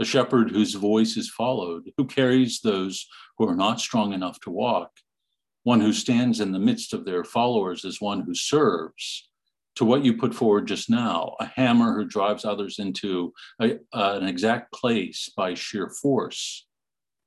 [0.00, 3.06] a shepherd whose voice is followed, who carries those
[3.38, 4.90] who are not strong enough to walk,
[5.64, 9.28] one who stands in the midst of their followers as one who serves,
[9.74, 14.18] to what you put forward just now, a hammer who drives others into a, uh,
[14.20, 16.66] an exact place by sheer force.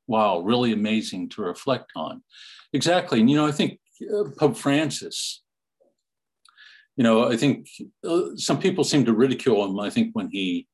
[0.08, 2.22] Wow, really amazing to reflect on.
[2.74, 3.20] Exactly.
[3.20, 3.80] And, you know, I think
[4.14, 5.42] uh, Pope Francis,
[6.96, 7.68] you know, I think
[8.08, 10.68] uh, some people seem to ridicule him, I think, when he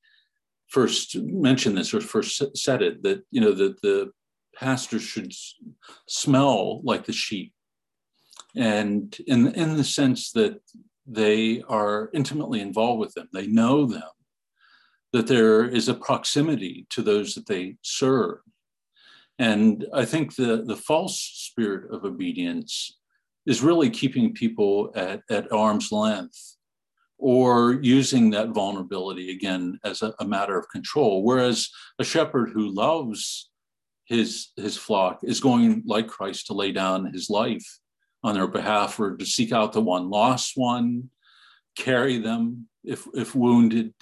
[0.71, 4.11] first mentioned this or first said it that you know that the
[4.55, 5.33] pastor should
[6.07, 7.53] smell like the sheep.
[8.55, 10.61] And in in the sense that
[11.05, 14.11] they are intimately involved with them they know them
[15.13, 18.39] that there is a proximity to those that they serve.
[19.39, 22.97] And i think the the false spirit of obedience
[23.45, 26.57] is really keeping people at, at arm's length
[27.21, 31.23] or using that vulnerability again as a, a, matter of control.
[31.23, 33.51] Whereas a shepherd who loves
[34.05, 37.79] his, his flock is going, like Christ, to lay down his life
[38.23, 41.11] on their behalf or to seek out the one lost one,
[41.77, 43.93] carry them if, if wounded,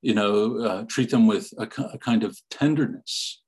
[0.00, 3.42] you know, uh, treat them with a, a kind of tenderness,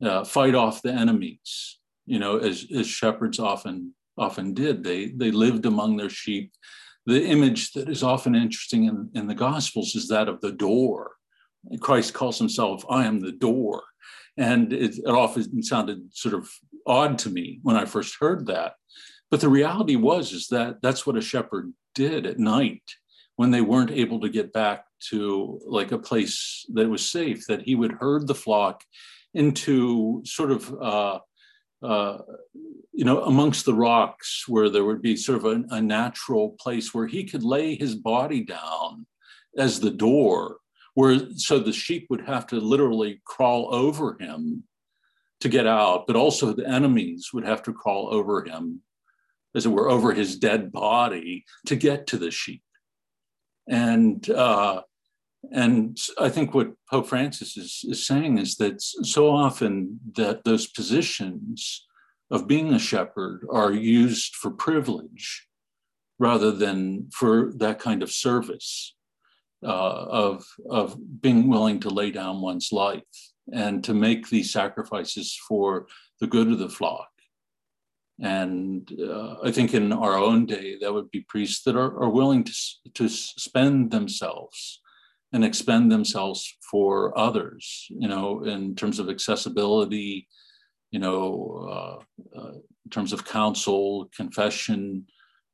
[0.00, 4.84] uh, fight off the enemies, you know, as, as shepherds often often did.
[4.84, 6.52] They, they lived among their sheep
[7.06, 11.12] the image that is often interesting in, in the Gospels is that of the door.
[11.80, 13.82] Christ calls himself, I am the door.
[14.36, 16.50] And it, it often sounded sort of
[16.86, 18.74] odd to me when I first heard that.
[19.30, 22.82] But the reality was is that that's what a shepherd did at night
[23.36, 27.62] when they weren't able to get back to like a place that was safe, that
[27.62, 28.82] he would herd the flock
[29.34, 31.18] into sort of uh,
[31.84, 32.18] uh,
[32.92, 36.94] you know, amongst the rocks where there would be sort of a, a, natural place
[36.94, 39.06] where he could lay his body down
[39.58, 40.58] as the door,
[40.94, 44.62] where so the sheep would have to literally crawl over him
[45.40, 48.80] to get out, but also the enemies would have to crawl over him,
[49.54, 52.62] as it were, over his dead body to get to the sheep.
[53.68, 54.82] And uh,
[55.52, 60.66] and I think what Pope Francis is, is saying is that so often that those
[60.66, 61.86] positions
[62.30, 65.46] of being a shepherd are used for privilege
[66.18, 68.94] rather than for that kind of service
[69.62, 73.02] uh, of, of being willing to lay down one's life
[73.52, 75.86] and to make these sacrifices for
[76.20, 77.08] the good of the flock.
[78.20, 82.10] And uh, I think in our own day, that would be priests that are, are
[82.10, 82.52] willing to,
[82.94, 84.80] to spend themselves
[85.34, 90.28] and expend themselves for others, you know, in terms of accessibility,
[90.92, 92.52] you know, uh, uh,
[92.90, 95.04] terms of counsel, confession,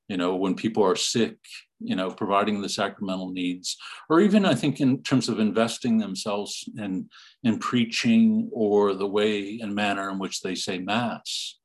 [0.07, 1.39] you know, when people are sick,
[1.79, 3.79] you know, providing the sacramental needs,
[4.11, 7.09] or even I think in terms of investing themselves in,
[7.43, 11.59] in preaching or the way and manner in which they say Mass,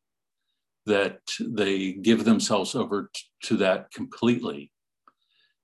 [0.85, 4.71] that they give themselves over t- to that completely.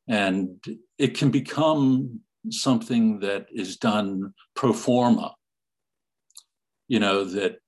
[0.10, 0.62] And
[0.98, 5.36] it can become something that is done pro forma,
[6.88, 7.60] you know, that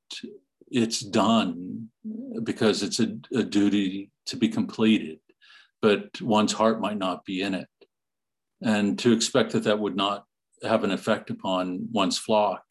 [0.67, 1.89] it's done
[2.43, 5.19] because it's a, a duty to be completed,
[5.81, 7.67] but one's heart might not be in it.
[8.61, 10.25] And to expect that that would not
[10.63, 12.63] have an effect upon one's flock,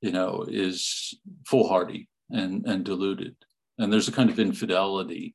[0.00, 1.14] you know, is
[1.46, 3.36] foolhardy and, and deluded.
[3.78, 5.34] And there's a kind of infidelity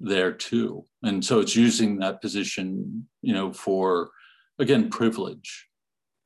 [0.00, 0.84] there too.
[1.02, 4.10] And so it's using that position, you know, for,
[4.58, 5.68] again, privilege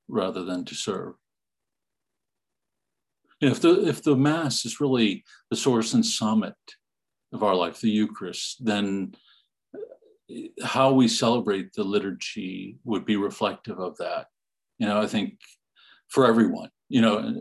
[0.08, 1.14] rather than to serve.
[3.40, 6.54] You know, if the if the Mass is really the source and summit
[7.32, 9.14] of our life, the Eucharist, then
[9.74, 14.26] uh, how we celebrate the liturgy would be reflective of that.
[14.78, 15.38] You know, I think
[16.08, 17.32] for everyone, you know, uh,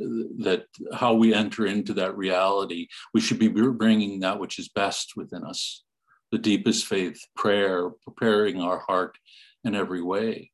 [0.43, 5.13] that how we enter into that reality, we should be bringing that which is best
[5.15, 5.83] within us,
[6.31, 9.17] the deepest faith, prayer, preparing our heart
[9.63, 10.50] in every way.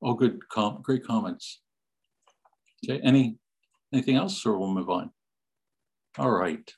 [0.00, 1.60] All good, com- great comments.
[2.84, 3.38] Okay, any
[3.92, 5.10] Anything else, or we'll move on?
[6.18, 6.72] All right.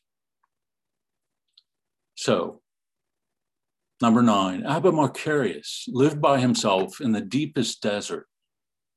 [2.14, 2.60] So,
[4.00, 8.26] number nine, Abba Macarius lived by himself in the deepest desert.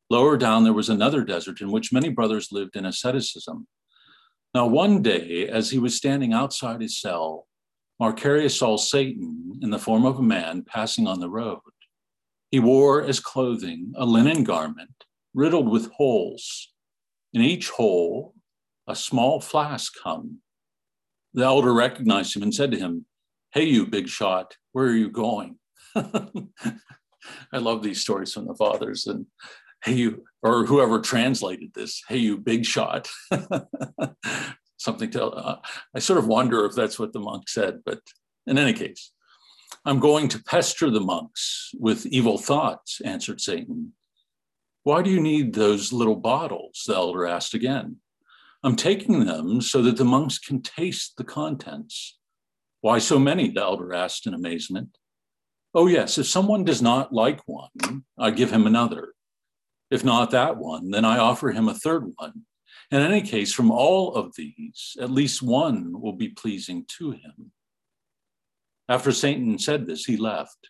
[0.10, 3.68] Lower down, there was another desert in which many brothers lived in asceticism.
[4.54, 7.48] Now, one day, as he was standing outside his cell,
[8.00, 11.60] Macarius saw Satan in the form of a man passing on the road.
[12.56, 15.04] He wore as clothing a linen garment
[15.34, 16.72] riddled with holes
[17.34, 18.34] in each hole,
[18.88, 20.38] a small flask hung.
[21.34, 23.08] The elder recognized him and said to him,
[23.52, 25.60] Hey, you big shot, where are you going?
[25.96, 29.06] I love these stories from the fathers.
[29.06, 29.26] And
[29.84, 33.10] hey, you, or whoever translated this, hey, you big shot.
[34.78, 35.60] Something to, uh,
[35.94, 38.00] I sort of wonder if that's what the monk said, but
[38.48, 39.12] in any case,
[39.88, 43.94] I'm going to pester the monks with evil thoughts, answered Satan.
[44.82, 46.84] Why do you need those little bottles?
[46.88, 47.98] The elder asked again.
[48.64, 52.18] I'm taking them so that the monks can taste the contents.
[52.82, 53.52] Why so many?
[53.52, 54.98] The elder asked in amazement.
[55.76, 59.10] Oh, yes, if someone does not like one, I give him another.
[59.92, 62.46] If not that one, then I offer him a third one.
[62.90, 67.52] In any case, from all of these, at least one will be pleasing to him.
[68.88, 70.70] After Satan said this, he left.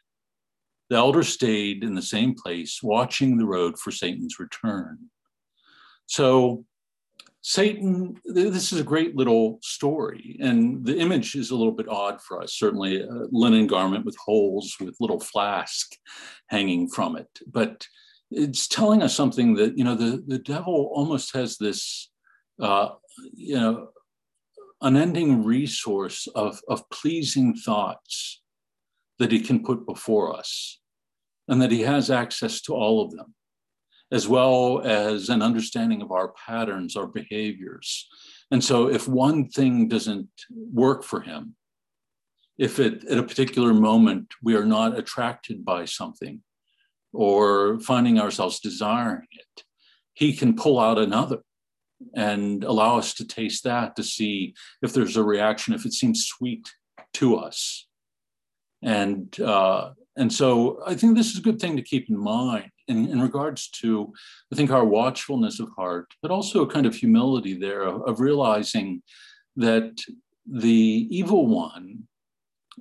[0.89, 4.97] The elder stayed in the same place, watching the road for Satan's return.
[6.05, 6.66] So,
[7.41, 12.22] Satan, this is a great little story, and the image is a little bit odd
[12.22, 12.53] for us.
[12.53, 15.95] Certainly, a linen garment with holes with little flask
[16.47, 17.88] hanging from it, but
[18.32, 22.09] it's telling us something that you know the the devil almost has this,
[22.61, 22.89] uh,
[23.34, 23.89] you know,
[24.82, 28.41] unending resource of of pleasing thoughts
[29.19, 30.80] that he can put before us,
[31.47, 33.34] and that he has access to all of them,
[34.11, 38.07] as well as an understanding of our patterns, our behaviors.
[38.51, 41.55] And so, if one thing doesn't work for him,
[42.57, 46.41] if it, at a particular moment we are not attracted by something
[47.13, 49.63] or finding ourselves desiring it,
[50.13, 51.39] he can pull out another
[52.16, 56.26] and allow us to taste that to see if there's a reaction, if it seems
[56.26, 56.68] sweet
[57.14, 57.88] to us
[58.86, 62.70] and uh, and so I think this is a good thing to keep in mind
[62.88, 64.14] in, in regards to,
[64.54, 68.22] I think, our watchfulness of heart, but also a kind of humility there of, of
[68.22, 69.02] realizing
[69.58, 70.00] that
[70.50, 72.04] the evil one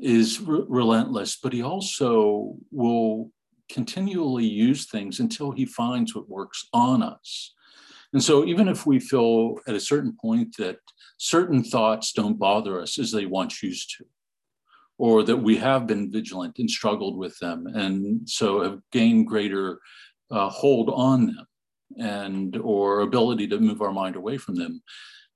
[0.01, 3.33] is re- relentless, but he also will
[3.69, 7.55] continually use things until he finds what works on us.
[8.15, 10.79] And so, even if we feel at a certain point that
[11.19, 14.05] certain thoughts don't bother us as they once used to,
[14.99, 19.81] or that we have been vigilant and struggled with them and so have gained greater
[20.31, 21.47] uh, hold on them
[21.99, 24.81] and or ability to move our mind away from them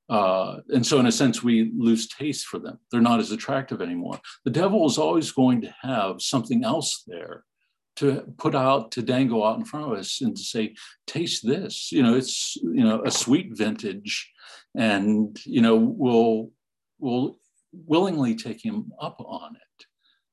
[0.09, 2.79] uh, and so in a sense we lose taste for them.
[2.91, 4.19] They're not as attractive anymore.
[4.45, 7.45] The devil is always going to have something else there
[7.99, 10.75] to put out to dangle out in front of us and to say
[11.07, 11.91] taste this.
[11.91, 14.31] You know it's you know a sweet vintage.
[14.75, 16.51] And you know we'll
[16.99, 17.39] we'll
[17.73, 19.87] willingly take him up on it.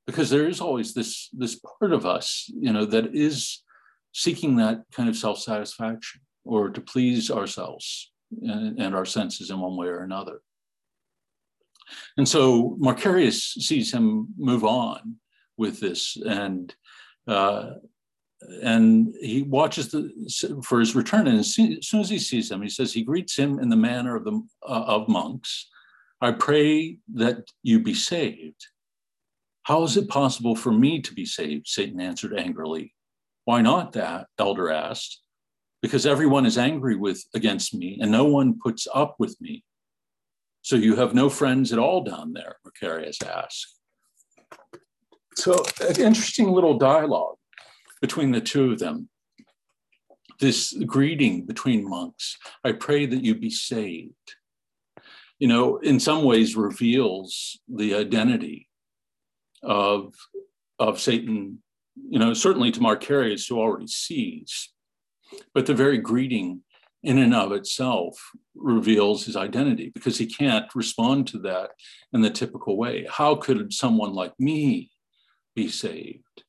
[0.05, 3.63] Because there is always this this part of us you know that is
[4.13, 8.11] seeking that kind of self-satisfaction or to please ourselves
[8.41, 10.39] and, and our senses in one way or another.
[12.17, 15.15] And so Macarius sees him move on
[15.57, 16.73] with this and
[17.27, 17.71] uh,
[18.61, 21.27] and he watches the, for his return.
[21.27, 24.15] And as soon as he sees him, he says he greets him in the manner
[24.15, 25.67] of the uh, of monks.
[26.21, 28.67] I pray that you be saved.
[29.63, 31.67] How is it possible for me to be saved?
[31.67, 32.93] Satan answered angrily.
[33.45, 33.93] Why not?
[33.93, 35.21] That elder asked.
[35.81, 39.63] Because everyone is angry with against me, and no one puts up with me.
[40.61, 43.77] So you have no friends at all down there, Macarius asked.
[45.37, 47.37] So an interesting little dialogue
[48.01, 49.09] between the two of them.
[50.39, 54.35] This greeting between monks, I pray that you be saved,
[55.39, 58.67] you know, in some ways reveals the identity
[59.63, 60.13] of,
[60.77, 61.59] of Satan,
[62.09, 64.73] you know, certainly to Macarius, who already sees,
[65.53, 66.61] but the very greeting
[67.01, 68.17] in and of itself
[68.55, 71.71] reveals his identity because he can't respond to that
[72.13, 73.05] in the typical way.
[73.09, 74.89] How could someone like me
[75.55, 76.43] be saved?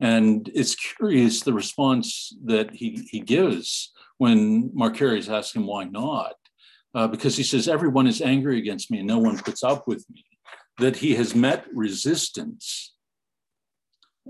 [0.00, 6.34] And it's curious the response that he, he gives when Macarius asks him why not,
[6.94, 10.04] uh, because he says, Everyone is angry against me and no one puts up with
[10.10, 10.24] me,
[10.78, 12.94] that he has met resistance.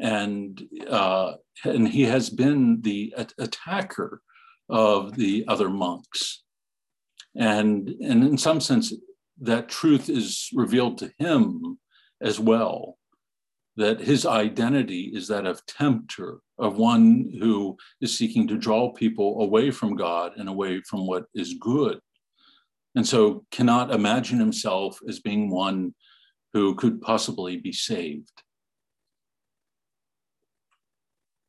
[0.00, 4.22] And, uh, and he has been the attacker
[4.68, 6.42] of the other monks.
[7.36, 8.92] And, and in some sense,
[9.40, 11.78] that truth is revealed to him
[12.20, 12.98] as well
[13.80, 19.40] that his identity is that of tempter, of one who is seeking to draw people
[19.40, 21.98] away from God and away from what is good.
[22.94, 25.94] And so cannot imagine himself as being one
[26.52, 28.42] who could possibly be saved.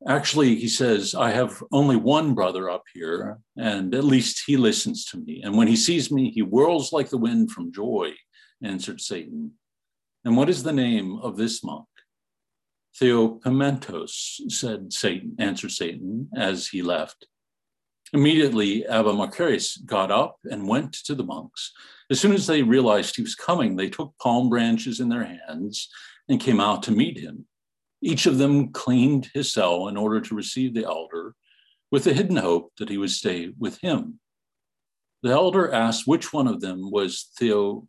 [0.08, 5.04] Actually, he says, I have only one brother up here, and at least he listens
[5.08, 5.42] to me.
[5.44, 8.14] And when he sees me, he whirls like the wind from joy,
[8.64, 9.52] answered Satan.
[10.24, 11.86] And what is the name of this monk?
[13.00, 17.28] Theopemptos, said Satan, answered Satan as he left.
[18.14, 21.72] Immediately, Abba Macarius got up and went to the monks.
[22.10, 25.88] As soon as they realized he was coming, they took palm branches in their hands
[26.28, 27.46] and came out to meet him.
[28.02, 31.36] Each of them cleaned his cell in order to receive the elder,
[31.90, 34.20] with the hidden hope that he would stay with him.
[35.24, 37.88] The elder asked which one of them was Theopemptos,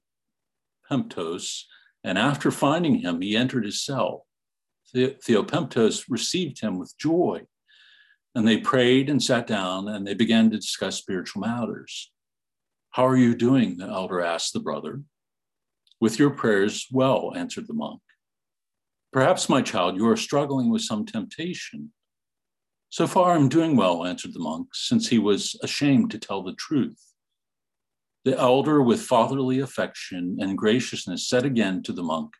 [2.04, 4.26] and after finding him, he entered his cell.
[4.92, 7.46] The- Theopemptos received him with joy,
[8.34, 12.10] and they prayed and sat down, and they began to discuss spiritual matters.
[12.90, 13.78] How are you doing?
[13.78, 15.02] The elder asked the brother.
[16.00, 18.00] With your prayers, well, answered the monk.
[19.12, 21.92] Perhaps, my child, you are struggling with some temptation.
[22.90, 26.54] So far, I'm doing well, answered the monk, since he was ashamed to tell the
[26.54, 27.00] truth.
[28.24, 32.32] The elder, with fatherly affection and graciousness, said again to the monk,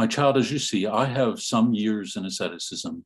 [0.00, 3.04] My child, as you see, I have some years in asceticism,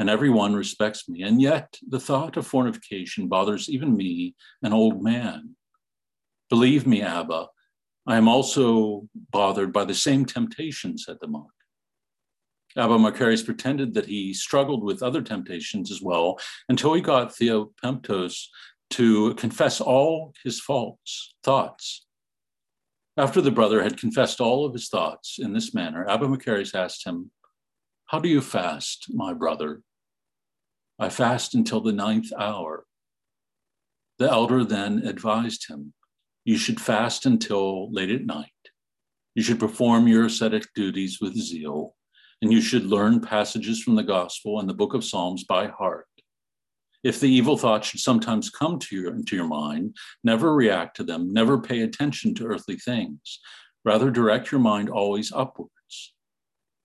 [0.00, 5.04] and everyone respects me, and yet the thought of fornication bothers even me, an old
[5.04, 5.54] man.
[6.50, 7.46] Believe me, Abba,
[8.08, 11.52] I am also bothered by the same temptation, said the monk.
[12.76, 18.46] Abba Macarius pretended that he struggled with other temptations as well until he got Theopemptos
[18.90, 22.04] to confess all his faults, thoughts.
[23.16, 27.06] After the brother had confessed all of his thoughts in this manner, Abba Macarius asked
[27.06, 27.30] him,
[28.06, 29.82] How do you fast, my brother?
[30.98, 32.86] I fast until the ninth hour.
[34.18, 35.92] The elder then advised him,
[36.44, 38.48] You should fast until late at night.
[39.34, 41.94] You should perform your ascetic duties with zeal
[42.42, 46.06] and you should learn passages from the gospel and the book of Psalms by heart.
[47.02, 51.04] If the evil thoughts should sometimes come to your, into your mind, never react to
[51.04, 53.40] them, never pay attention to earthly things.
[53.84, 56.14] Rather, direct your mind always upwards.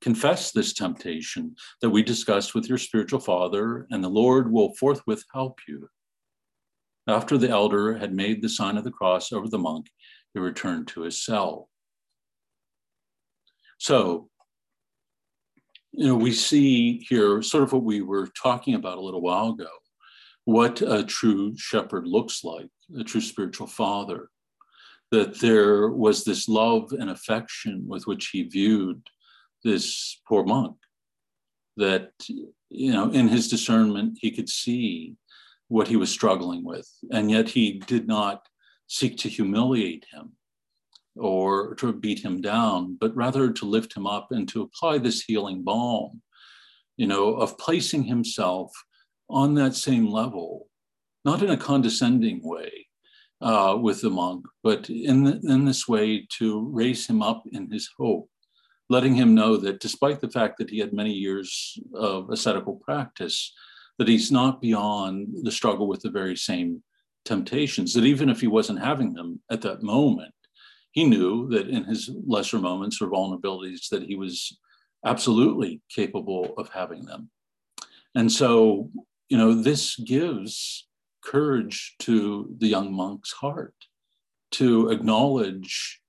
[0.01, 5.23] Confess this temptation that we discussed with your spiritual father, and the Lord will forthwith
[5.33, 5.87] help you.
[7.07, 9.87] After the elder had made the sign of the cross over the monk,
[10.33, 11.69] he returned to his cell.
[13.77, 14.29] So,
[15.91, 19.49] you know, we see here sort of what we were talking about a little while
[19.49, 19.69] ago
[20.47, 24.29] what a true shepherd looks like, a true spiritual father.
[25.11, 29.05] That there was this love and affection with which he viewed
[29.65, 30.77] this poor monk.
[31.75, 32.11] That,
[32.69, 35.17] you know, in his discernment, he could see
[35.67, 38.47] what he was struggling with, and yet he did not
[38.87, 40.31] seek to humiliate him
[41.17, 45.23] or to beat him down, but rather to lift him up and to apply this
[45.23, 46.21] healing balm,
[46.95, 48.71] you know, of placing himself
[49.29, 50.67] on that same level,
[51.25, 52.87] not in a condescending way,
[53.41, 57.69] uh, with the monk, but in, the, in this way to raise him up in
[57.69, 58.29] his hope,
[58.89, 63.53] letting him know that despite the fact that he had many years of ascetical practice,
[63.99, 66.81] that he's not beyond the struggle with the very same
[67.25, 70.33] temptations, that even if he wasn't having them at that moment,
[70.91, 74.57] he knew that in his lesser moments or vulnerabilities that he was
[75.05, 77.29] absolutely capable of having them.
[78.15, 78.89] And so,
[79.29, 80.87] you know, this gives
[81.23, 83.75] courage to the young monk's heart
[84.51, 86.01] to acknowledge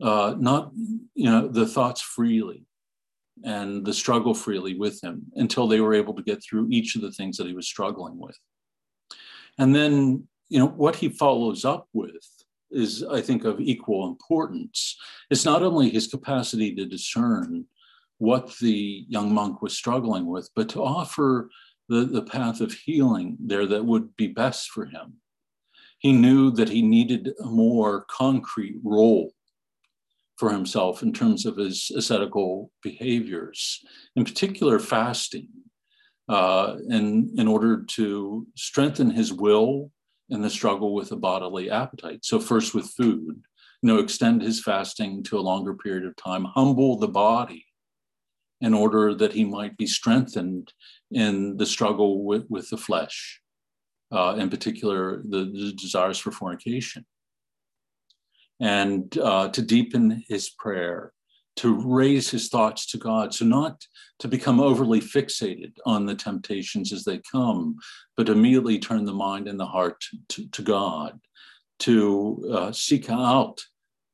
[0.00, 0.72] uh, not,
[1.14, 2.64] you know, the thoughts freely
[3.44, 7.02] and the struggle freely with him until they were able to get through each of
[7.02, 8.38] the things that he was struggling with.
[9.58, 12.26] And then, you know, what he follows up with
[12.70, 14.96] is, I think, of equal importance.
[15.30, 17.66] It's not only his capacity to discern
[18.18, 21.50] what the young monk was struggling with, but to offer
[21.92, 25.18] the, the path of healing there that would be best for him.
[25.98, 29.32] He knew that he needed a more concrete role
[30.38, 33.78] for himself in terms of his ascetical behaviors,
[34.16, 35.48] in particular fasting,
[36.30, 39.90] uh, in, in order to strengthen his will
[40.30, 42.24] in the struggle with a bodily appetite.
[42.24, 43.42] So, first with food,
[43.82, 47.66] you know, extend his fasting to a longer period of time, humble the body
[48.62, 50.72] in order that he might be strengthened
[51.14, 53.40] in the struggle with, with the flesh,
[54.12, 57.04] uh, in particular, the, the, desires for fornication.
[58.60, 61.12] And uh, to deepen his prayer,
[61.56, 63.34] to raise his thoughts to God.
[63.34, 63.84] So, not
[64.20, 67.76] to become overly fixated on the temptations as they come,
[68.16, 71.18] but immediately turn the mind and the heart to, to God,
[71.80, 73.60] to uh, seek out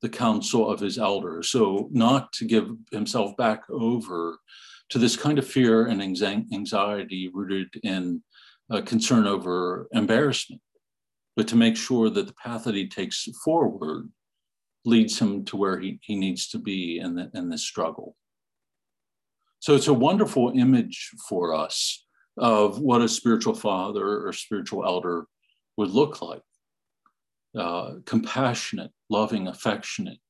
[0.00, 1.50] the counsel of his elders.
[1.50, 4.38] So, not to give himself back over
[4.90, 8.22] to this kind of fear and anxiety rooted in
[8.70, 10.60] uh, concern over embarrassment,
[11.36, 14.10] but to make sure that the path that he takes forward
[14.84, 18.16] leads him to where he, he needs to be in, the, in this struggle.
[19.60, 25.26] So it's a wonderful image for us of what a spiritual father or spiritual elder
[25.76, 26.42] would look like.
[27.58, 30.20] Uh, compassionate, loving, affectionate,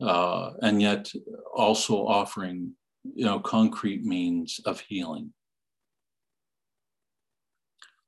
[0.00, 1.10] uh, and yet
[1.54, 2.72] also offering,
[3.04, 5.32] you know, concrete means of healing.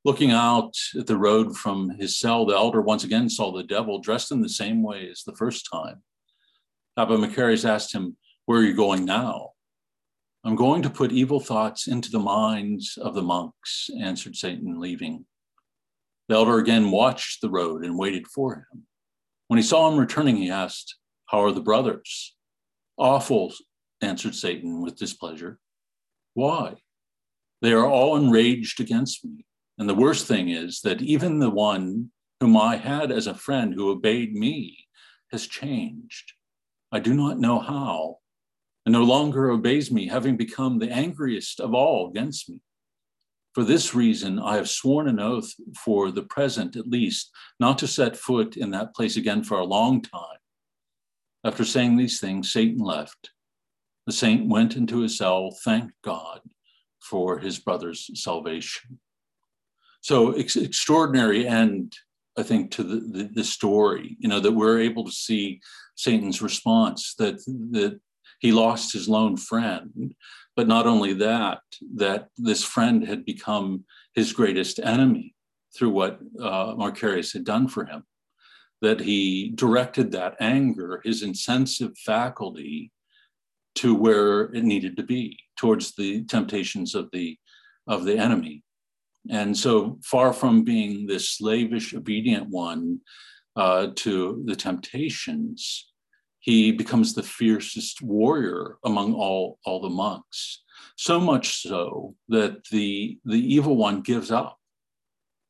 [0.04, 3.98] Looking out at the road from his cell, the elder once again saw the devil
[3.98, 6.02] dressed in the same way as the first time.
[6.96, 8.16] Abba Macarius asked him,
[8.46, 9.50] Where are you going now?
[10.44, 15.26] I'm going to put evil thoughts into the minds of the monks, answered Satan, leaving.
[16.28, 18.86] The elder again watched the road and waited for him.
[19.48, 22.36] When he saw him returning, he asked, How are the brothers?
[22.96, 23.52] Awful,
[24.00, 25.58] answered Satan with displeasure.
[26.34, 26.74] Why?
[27.62, 29.46] They are all enraged against me.
[29.78, 33.74] And the worst thing is that even the one whom I had as a friend
[33.74, 34.86] who obeyed me
[35.32, 36.32] has changed.
[36.92, 38.18] I do not know how,
[38.84, 42.60] and no longer obeys me, having become the angriest of all against me.
[43.54, 45.50] For this reason, I have sworn an oath
[45.82, 49.64] for the present at least, not to set foot in that place again for a
[49.64, 50.38] long time.
[51.42, 53.30] After saying these things, Satan left.
[54.06, 56.40] The saint went into his cell, thanked God
[57.00, 58.98] for his brother's salvation.
[60.00, 61.94] So ex- extraordinary end,
[62.38, 64.16] I think, to the, the, the story.
[64.20, 65.60] You know that we're able to see
[65.96, 67.38] Satan's response that
[67.72, 68.00] that
[68.38, 70.14] he lost his lone friend,
[70.54, 71.60] but not only that,
[71.94, 73.84] that this friend had become
[74.14, 75.34] his greatest enemy
[75.74, 78.04] through what uh, Macarius had done for him.
[78.82, 82.92] That he directed that anger, his incensive faculty,
[83.76, 87.38] to where it needed to be, towards the temptations of the
[87.86, 88.64] of the enemy.
[89.30, 93.00] And so far from being this slavish, obedient one
[93.56, 95.90] uh, to the temptations,
[96.40, 100.62] he becomes the fiercest warrior among all, all the monks.
[100.96, 104.58] So much so that the, the evil one gives up,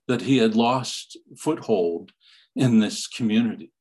[0.08, 2.12] that he had lost foothold
[2.54, 3.72] in this community,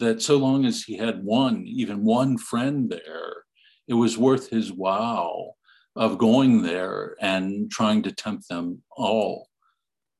[0.00, 3.44] that so long as he had one, even one friend there,
[3.88, 5.56] it was worth his while
[5.96, 9.48] of going there and trying to tempt them all.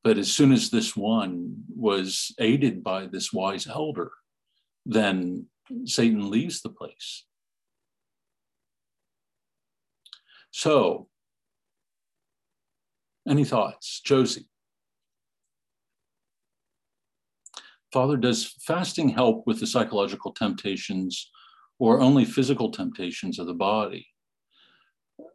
[0.03, 4.11] But as soon as this one was aided by this wise elder,
[4.87, 5.47] then
[5.85, 7.27] Satan leaves the place.
[10.51, 11.09] So,
[13.29, 14.01] any thoughts?
[14.01, 14.49] Josie.
[17.93, 21.31] Father, does fasting help with the psychological temptations
[21.79, 24.07] or only physical temptations of the body?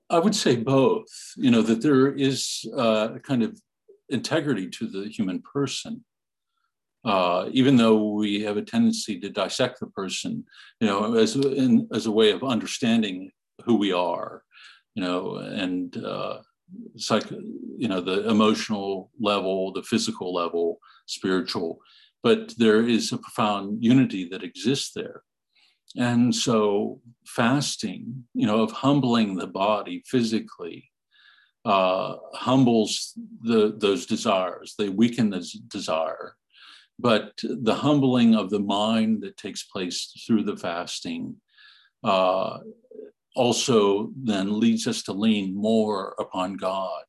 [0.10, 3.60] I would say both, you know, that there is uh, a kind of
[4.10, 6.04] integrity to the human person.
[7.06, 10.46] uh, even though we have a tendency to dissect the person,
[10.80, 13.32] you know, as in, as a way of understanding
[13.66, 14.44] who we are,
[14.96, 16.38] you know, and uh,
[16.96, 21.80] psych, you know, the emotional level, the physical level, spiritual,
[22.22, 25.24] but there is a profound unity that exists there.
[25.96, 30.90] And so, fasting, you know, of humbling the body physically,
[31.66, 34.76] uh, humbles the, those desires.
[34.78, 36.36] They weaken the desire
[37.00, 41.36] but the humbling of the mind that takes place through the fasting
[42.04, 42.60] uh,
[43.36, 47.04] also then leads us to lean more upon God,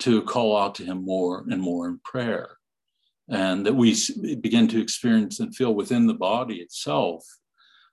[0.00, 2.56] to call out to Him more and more in prayer.
[3.28, 3.94] And that we
[4.40, 7.24] begin to experience and feel within the body itself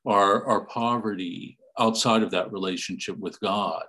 [0.06, 3.84] our, our poverty outside of that relationship with God.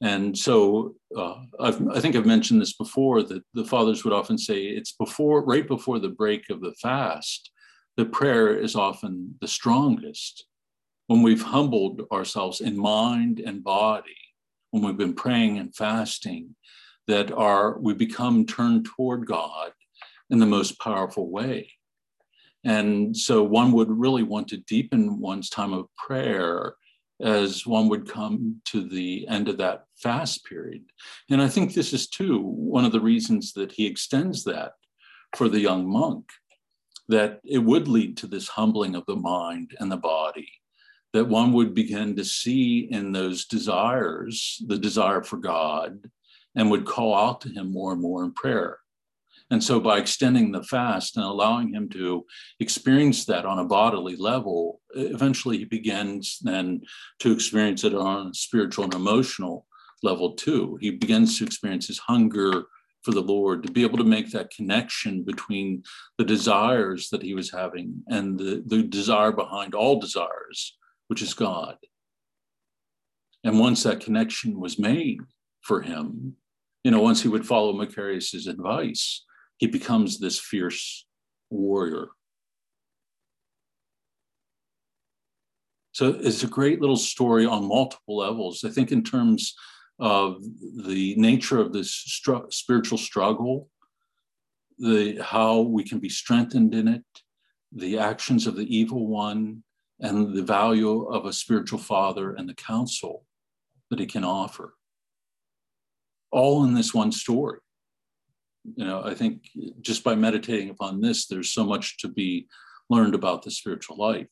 [0.00, 4.64] And so uh, i think I've mentioned this before that the fathers would often say
[4.64, 7.50] it's before, right before the break of the fast,
[7.96, 10.46] the prayer is often the strongest.
[11.06, 14.16] When we've humbled ourselves in mind and body,
[14.70, 16.56] when we've been praying and fasting,
[17.06, 19.72] that our we become turned toward God
[20.30, 21.70] in the most powerful way.
[22.64, 26.74] And so one would really want to deepen one's time of prayer
[27.20, 30.84] as one would come to the end of that fast period.
[31.30, 34.72] And I think this is too one of the reasons that he extends that
[35.36, 36.24] for the young monk,
[37.08, 40.48] that it would lead to this humbling of the mind and the body,
[41.12, 46.10] that one would begin to see in those desires the desire for God
[46.56, 48.78] and would call out to him more and more in prayer.
[49.50, 52.24] And so, by extending the fast and allowing him to
[52.60, 56.80] experience that on a bodily level, eventually he begins then
[57.20, 59.66] to experience it on a spiritual and emotional
[60.02, 60.78] level too.
[60.80, 62.64] He begins to experience his hunger
[63.02, 65.82] for the Lord, to be able to make that connection between
[66.16, 70.76] the desires that he was having and the, the desire behind all desires,
[71.08, 71.76] which is God.
[73.44, 75.20] And once that connection was made
[75.60, 76.36] for him,
[76.82, 79.22] you know, once he would follow Macarius's advice,
[79.58, 81.06] he becomes this fierce
[81.50, 82.08] warrior.
[85.92, 88.64] So it's a great little story on multiple levels.
[88.64, 89.54] I think, in terms
[90.00, 90.42] of
[90.84, 91.92] the nature of this
[92.50, 93.68] spiritual struggle,
[94.78, 97.04] the how we can be strengthened in it,
[97.70, 99.62] the actions of the evil one,
[100.00, 103.24] and the value of a spiritual father and the counsel
[103.90, 104.74] that he can offer.
[106.32, 107.60] All in this one story
[108.64, 109.48] you know, I think
[109.80, 112.48] just by meditating upon this, there's so much to be
[112.90, 114.26] learned about the spiritual life.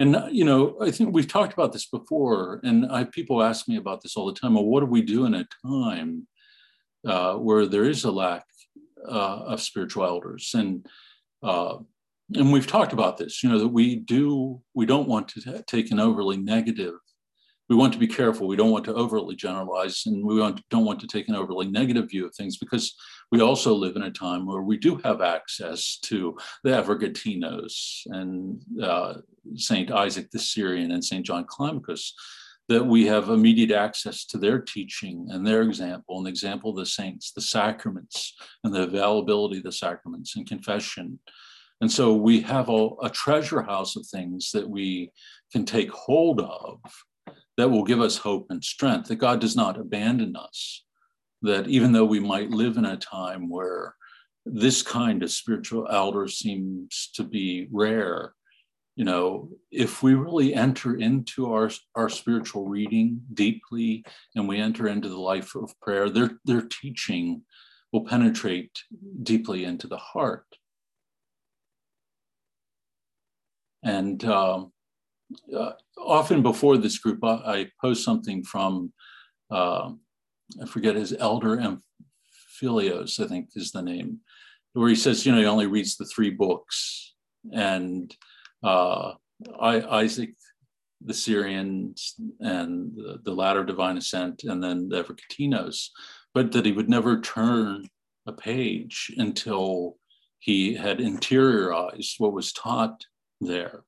[0.00, 3.76] And you know, I think we've talked about this before, and I, people ask me
[3.76, 4.54] about this all the time.
[4.54, 6.28] Well, what do we do in a time
[7.06, 8.44] uh, where there is a lack
[9.08, 10.52] uh, of spiritual elders?
[10.54, 10.86] And
[11.42, 11.78] uh,
[12.34, 13.42] and we've talked about this.
[13.42, 16.94] You know, that we do we don't want to take an overly negative
[17.68, 18.48] we want to be careful.
[18.48, 21.68] We don't want to overly generalize and we want, don't want to take an overly
[21.68, 22.94] negative view of things because
[23.30, 28.62] we also live in a time where we do have access to the Evergetinos and
[28.82, 29.14] uh,
[29.56, 29.90] St.
[29.90, 31.24] Isaac the Syrian and St.
[31.26, 32.12] John Climacus,
[32.68, 36.76] that we have immediate access to their teaching and their example and the example of
[36.76, 41.18] the saints, the sacraments and the availability of the sacraments and confession.
[41.80, 45.12] And so we have a, a treasure house of things that we
[45.52, 46.80] can take hold of
[47.58, 50.84] that will give us hope and strength, that God does not abandon us,
[51.42, 53.96] that even though we might live in a time where
[54.46, 58.32] this kind of spiritual elder seems to be rare,
[58.94, 64.04] you know, if we really enter into our, our spiritual reading deeply
[64.36, 67.42] and we enter into the life of prayer, their, their teaching
[67.92, 68.84] will penetrate
[69.24, 70.46] deeply into the heart.
[73.82, 74.72] And um,
[75.56, 78.92] uh, often before this group, I, I post something from,
[79.50, 79.90] uh,
[80.62, 84.20] I forget his elder Amphilios, I think is the name,
[84.72, 87.14] where he says, you know, he only reads the three books.
[87.52, 88.14] And
[88.62, 89.12] uh,
[89.60, 90.34] I, Isaac,
[91.04, 95.88] the Syrians, and the, the ladder divine ascent, and then the Evergetinos,
[96.34, 97.88] but that he would never turn
[98.26, 99.96] a page until
[100.40, 103.04] he had interiorized what was taught
[103.40, 103.84] there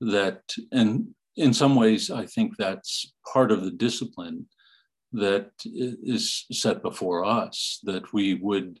[0.00, 0.40] that
[0.72, 4.46] and in some ways i think that's part of the discipline
[5.12, 8.78] that is set before us that we would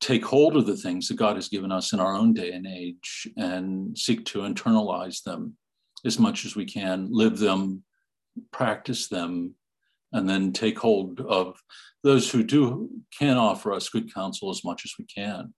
[0.00, 2.66] take hold of the things that god has given us in our own day and
[2.66, 5.56] age and seek to internalize them
[6.04, 7.82] as much as we can live them
[8.52, 9.54] practice them
[10.12, 11.60] and then take hold of
[12.02, 12.88] those who do
[13.18, 15.52] can offer us good counsel as much as we can.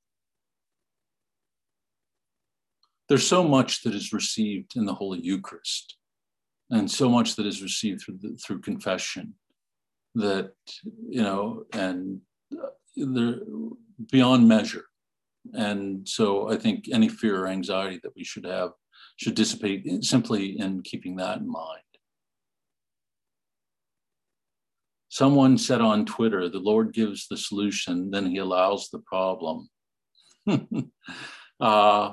[3.08, 5.96] There's so much that is received in the Holy Eucharist,
[6.70, 9.34] and so much that is received through the, through confession
[10.16, 10.52] that
[11.08, 12.20] you know, and
[12.52, 13.40] uh, they're
[14.10, 14.84] beyond measure.
[15.54, 18.70] And so I think any fear or anxiety that we should have
[19.16, 21.80] should dissipate simply in keeping that in mind.
[25.08, 29.70] Someone said on Twitter, the Lord gives the solution, then he allows the problem.
[31.60, 32.12] uh,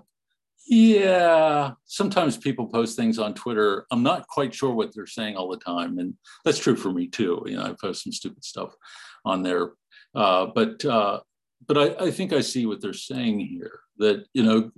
[0.65, 3.85] yeah, sometimes people post things on Twitter.
[3.91, 5.99] I'm not quite sure what they're saying all the time.
[5.99, 7.43] And that's true for me too.
[7.45, 8.73] You know, I post some stupid stuff
[9.25, 9.71] on there.
[10.15, 11.19] Uh, but uh,
[11.67, 14.71] but I, I think I see what they're saying here that, you know,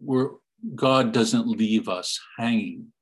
[0.00, 0.30] we're,
[0.74, 2.92] God doesn't leave us hanging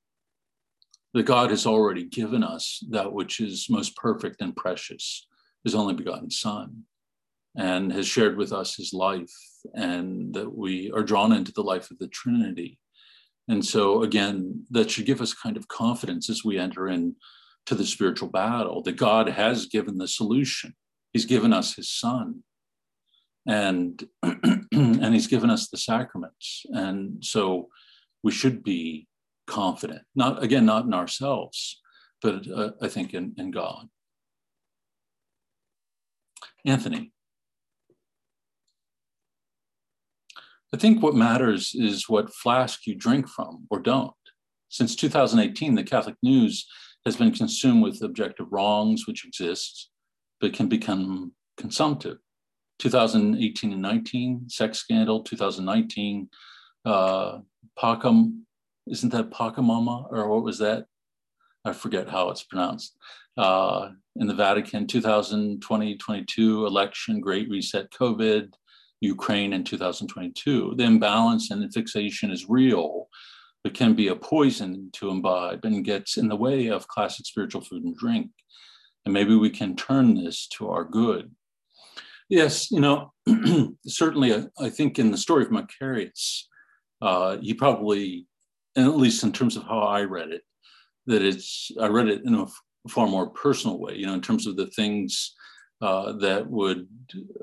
[1.13, 5.27] that God has already given us that which is most perfect and precious,
[5.65, 6.85] his only begotten Son,
[7.57, 9.33] and has shared with us his life,
[9.75, 12.79] and that we are drawn into the life of the Trinity.
[13.49, 17.17] And so, again, that should give us kind of confidence as we enter into
[17.67, 20.75] the spiritual battle that God has given the solution.
[21.13, 22.45] He's given us his Son,
[23.47, 26.65] and and he's given us the sacraments.
[26.71, 27.69] And so
[28.23, 29.09] we should be
[29.47, 30.03] confident.
[30.15, 31.81] Not again, not in ourselves,
[32.23, 33.89] but uh, I think in, in God.
[36.65, 37.13] Anthony.
[40.73, 44.13] I think what matters is what flask you drink from or don't.
[44.69, 46.67] Since 2018, the Catholic news
[47.05, 49.91] has been consumed with objective wrongs, which exist,
[50.41, 52.19] but can become consumptive.
[52.79, 56.29] 2018 and 19, sex scandal, 2019,
[56.85, 57.39] uh,
[57.79, 58.41] Pacum
[58.87, 60.87] isn't that Pachamama or what was that?
[61.65, 62.97] I forget how it's pronounced.
[63.37, 68.53] Uh, in the Vatican, 2020 22 election, Great Reset, COVID,
[69.01, 70.75] Ukraine in 2022.
[70.77, 73.09] The imbalance and the fixation is real,
[73.65, 77.63] but can be a poison to imbibe and gets in the way of classic spiritual
[77.63, 78.31] food and drink.
[79.05, 81.35] And maybe we can turn this to our good.
[82.29, 83.13] Yes, you know,
[83.87, 86.45] certainly, I, I, think in the story of Macarius,
[87.03, 88.29] uh, he probably
[88.77, 90.43] and at least in terms of how I read it,
[91.07, 92.47] that it's I read it in a
[92.89, 95.35] far more personal way, you know, in terms of the things
[95.81, 96.87] uh, that would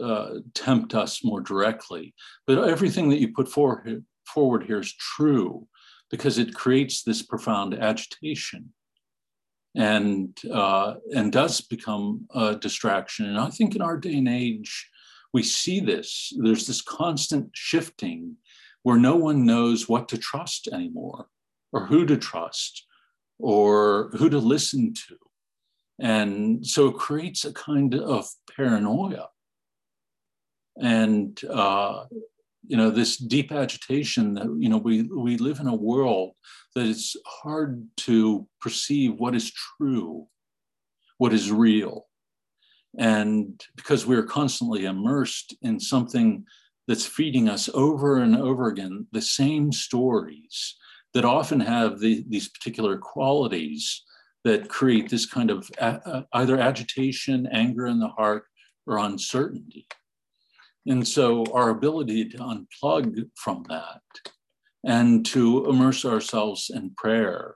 [0.01, 2.13] uh, tempt us more directly.
[2.45, 5.67] But everything that you put forward, forward here is true
[6.11, 8.73] because it creates this profound agitation
[9.75, 13.25] and uh, and does become a distraction.
[13.25, 14.89] And I think in our day and age,
[15.33, 16.33] we see this.
[16.37, 18.37] There's this constant shifting
[18.83, 21.27] where no one knows what to trust anymore,
[21.71, 22.85] or who to trust,
[23.37, 25.17] or who to listen to.
[25.99, 29.27] And so it creates a kind of paranoia.
[30.79, 32.05] And, uh,
[32.67, 36.33] you know, this deep agitation that, you know, we, we live in a world
[36.75, 40.27] that it's hard to perceive what is true,
[41.17, 42.05] what is real.
[42.99, 46.45] And because we're constantly immersed in something
[46.87, 50.75] that's feeding us over and over again the same stories
[51.13, 54.03] that often have the, these particular qualities
[54.47, 58.45] that create this kind of a, either agitation, anger in the heart,
[58.85, 59.85] or uncertainty.
[60.85, 64.01] And so our ability to unplug from that
[64.85, 67.55] and to immerse ourselves in prayer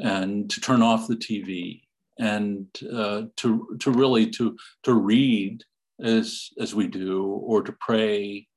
[0.00, 1.82] and to turn off the TV
[2.18, 5.62] and uh, to, to really to, to read
[6.02, 8.48] as, as we do or to pray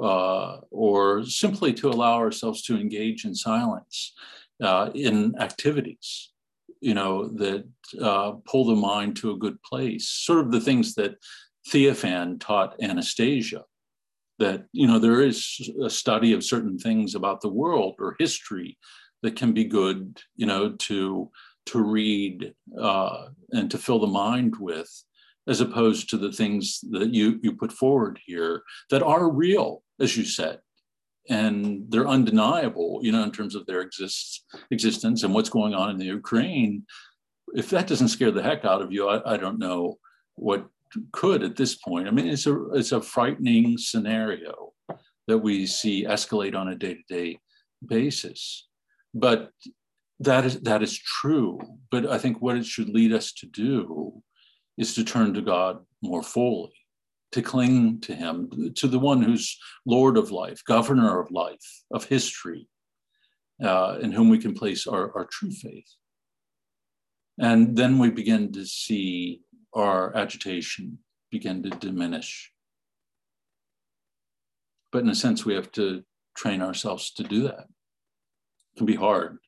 [0.00, 4.14] uh, or simply to allow ourselves to engage in silence
[4.62, 6.30] uh, in activities,
[6.80, 7.68] you know, that
[8.00, 10.08] uh, pull the mind to a good place.
[10.08, 11.16] Sort of the things that
[11.68, 13.64] Theophan taught Anastasia.
[14.38, 18.78] That you know there is a study of certain things about the world or history
[19.22, 21.30] that can be good, you know, to
[21.66, 24.90] to read uh, and to fill the mind with
[25.46, 30.16] as opposed to the things that you, you put forward here that are real, as
[30.16, 30.60] you said.
[31.28, 35.90] And they're undeniable, you know, in terms of their exists, existence and what's going on
[35.90, 36.84] in the Ukraine.
[37.54, 39.98] If that doesn't scare the heck out of you, I, I don't know
[40.36, 40.66] what
[41.12, 42.08] could at this point.
[42.08, 44.72] I mean, it's a it's a frightening scenario
[45.28, 47.38] that we see escalate on a day-to-day
[47.86, 48.66] basis.
[49.14, 49.50] But
[50.20, 51.60] that is that is true.
[51.90, 54.22] But I think what it should lead us to do
[54.78, 56.72] is to turn to God more fully,
[57.32, 62.04] to cling to Him, to the one who's Lord of life, governor of life, of
[62.04, 62.68] history,
[63.62, 65.88] uh, in whom we can place our, our true faith.
[67.38, 70.98] And then we begin to see our agitation
[71.30, 72.52] begin to diminish.
[74.92, 76.02] But in a sense, we have to
[76.36, 77.68] train ourselves to do that.
[78.74, 79.38] It can be hard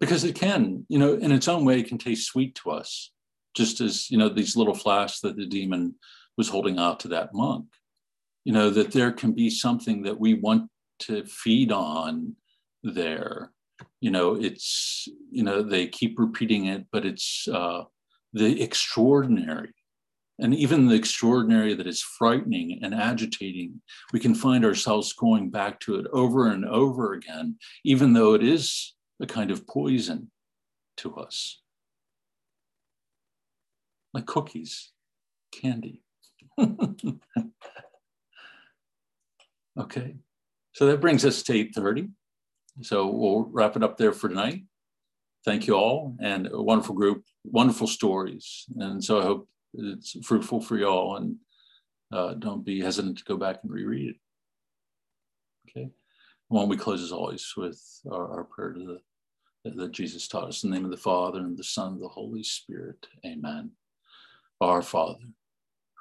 [0.00, 3.12] because it can, you know, in its own way, it can taste sweet to us,
[3.54, 5.94] just as, you know, these little flasks that the demon
[6.36, 7.66] was holding out to that monk.
[8.44, 10.70] You know, that there can be something that we want
[11.00, 12.36] to feed on
[12.82, 13.52] there.
[14.00, 17.84] You know, it's, you know, they keep repeating it, but it's uh,
[18.32, 19.72] the extraordinary.
[20.38, 23.80] And even the extraordinary that is frightening and agitating,
[24.12, 28.42] we can find ourselves going back to it over and over again, even though it
[28.42, 30.30] is a kind of poison
[30.98, 31.60] to us.
[34.12, 34.92] Like cookies,
[35.52, 36.03] candy.
[39.78, 40.16] okay,
[40.72, 42.10] so that brings us to 8.30.
[42.82, 44.64] So we'll wrap it up there for tonight.
[45.44, 48.64] Thank you all and a wonderful group, wonderful stories.
[48.78, 51.36] And so I hope it's fruitful for y'all and
[52.12, 54.16] uh, don't be hesitant to go back and reread it.
[55.68, 55.90] Okay.
[56.48, 57.80] Why we close as always with
[58.10, 58.98] our, our prayer to
[59.64, 62.02] the, that Jesus taught us in the name of the Father and the Son and
[62.02, 63.06] the Holy Spirit.
[63.24, 63.70] Amen.
[64.60, 65.24] Our Father,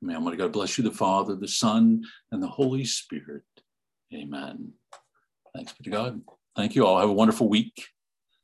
[0.00, 3.42] May Almighty God bless you, the Father, the Son, and the Holy Spirit.
[4.14, 4.72] Amen.
[5.54, 6.20] Thanks be to God.
[6.56, 6.98] Thank you all.
[6.98, 7.88] Have a wonderful week.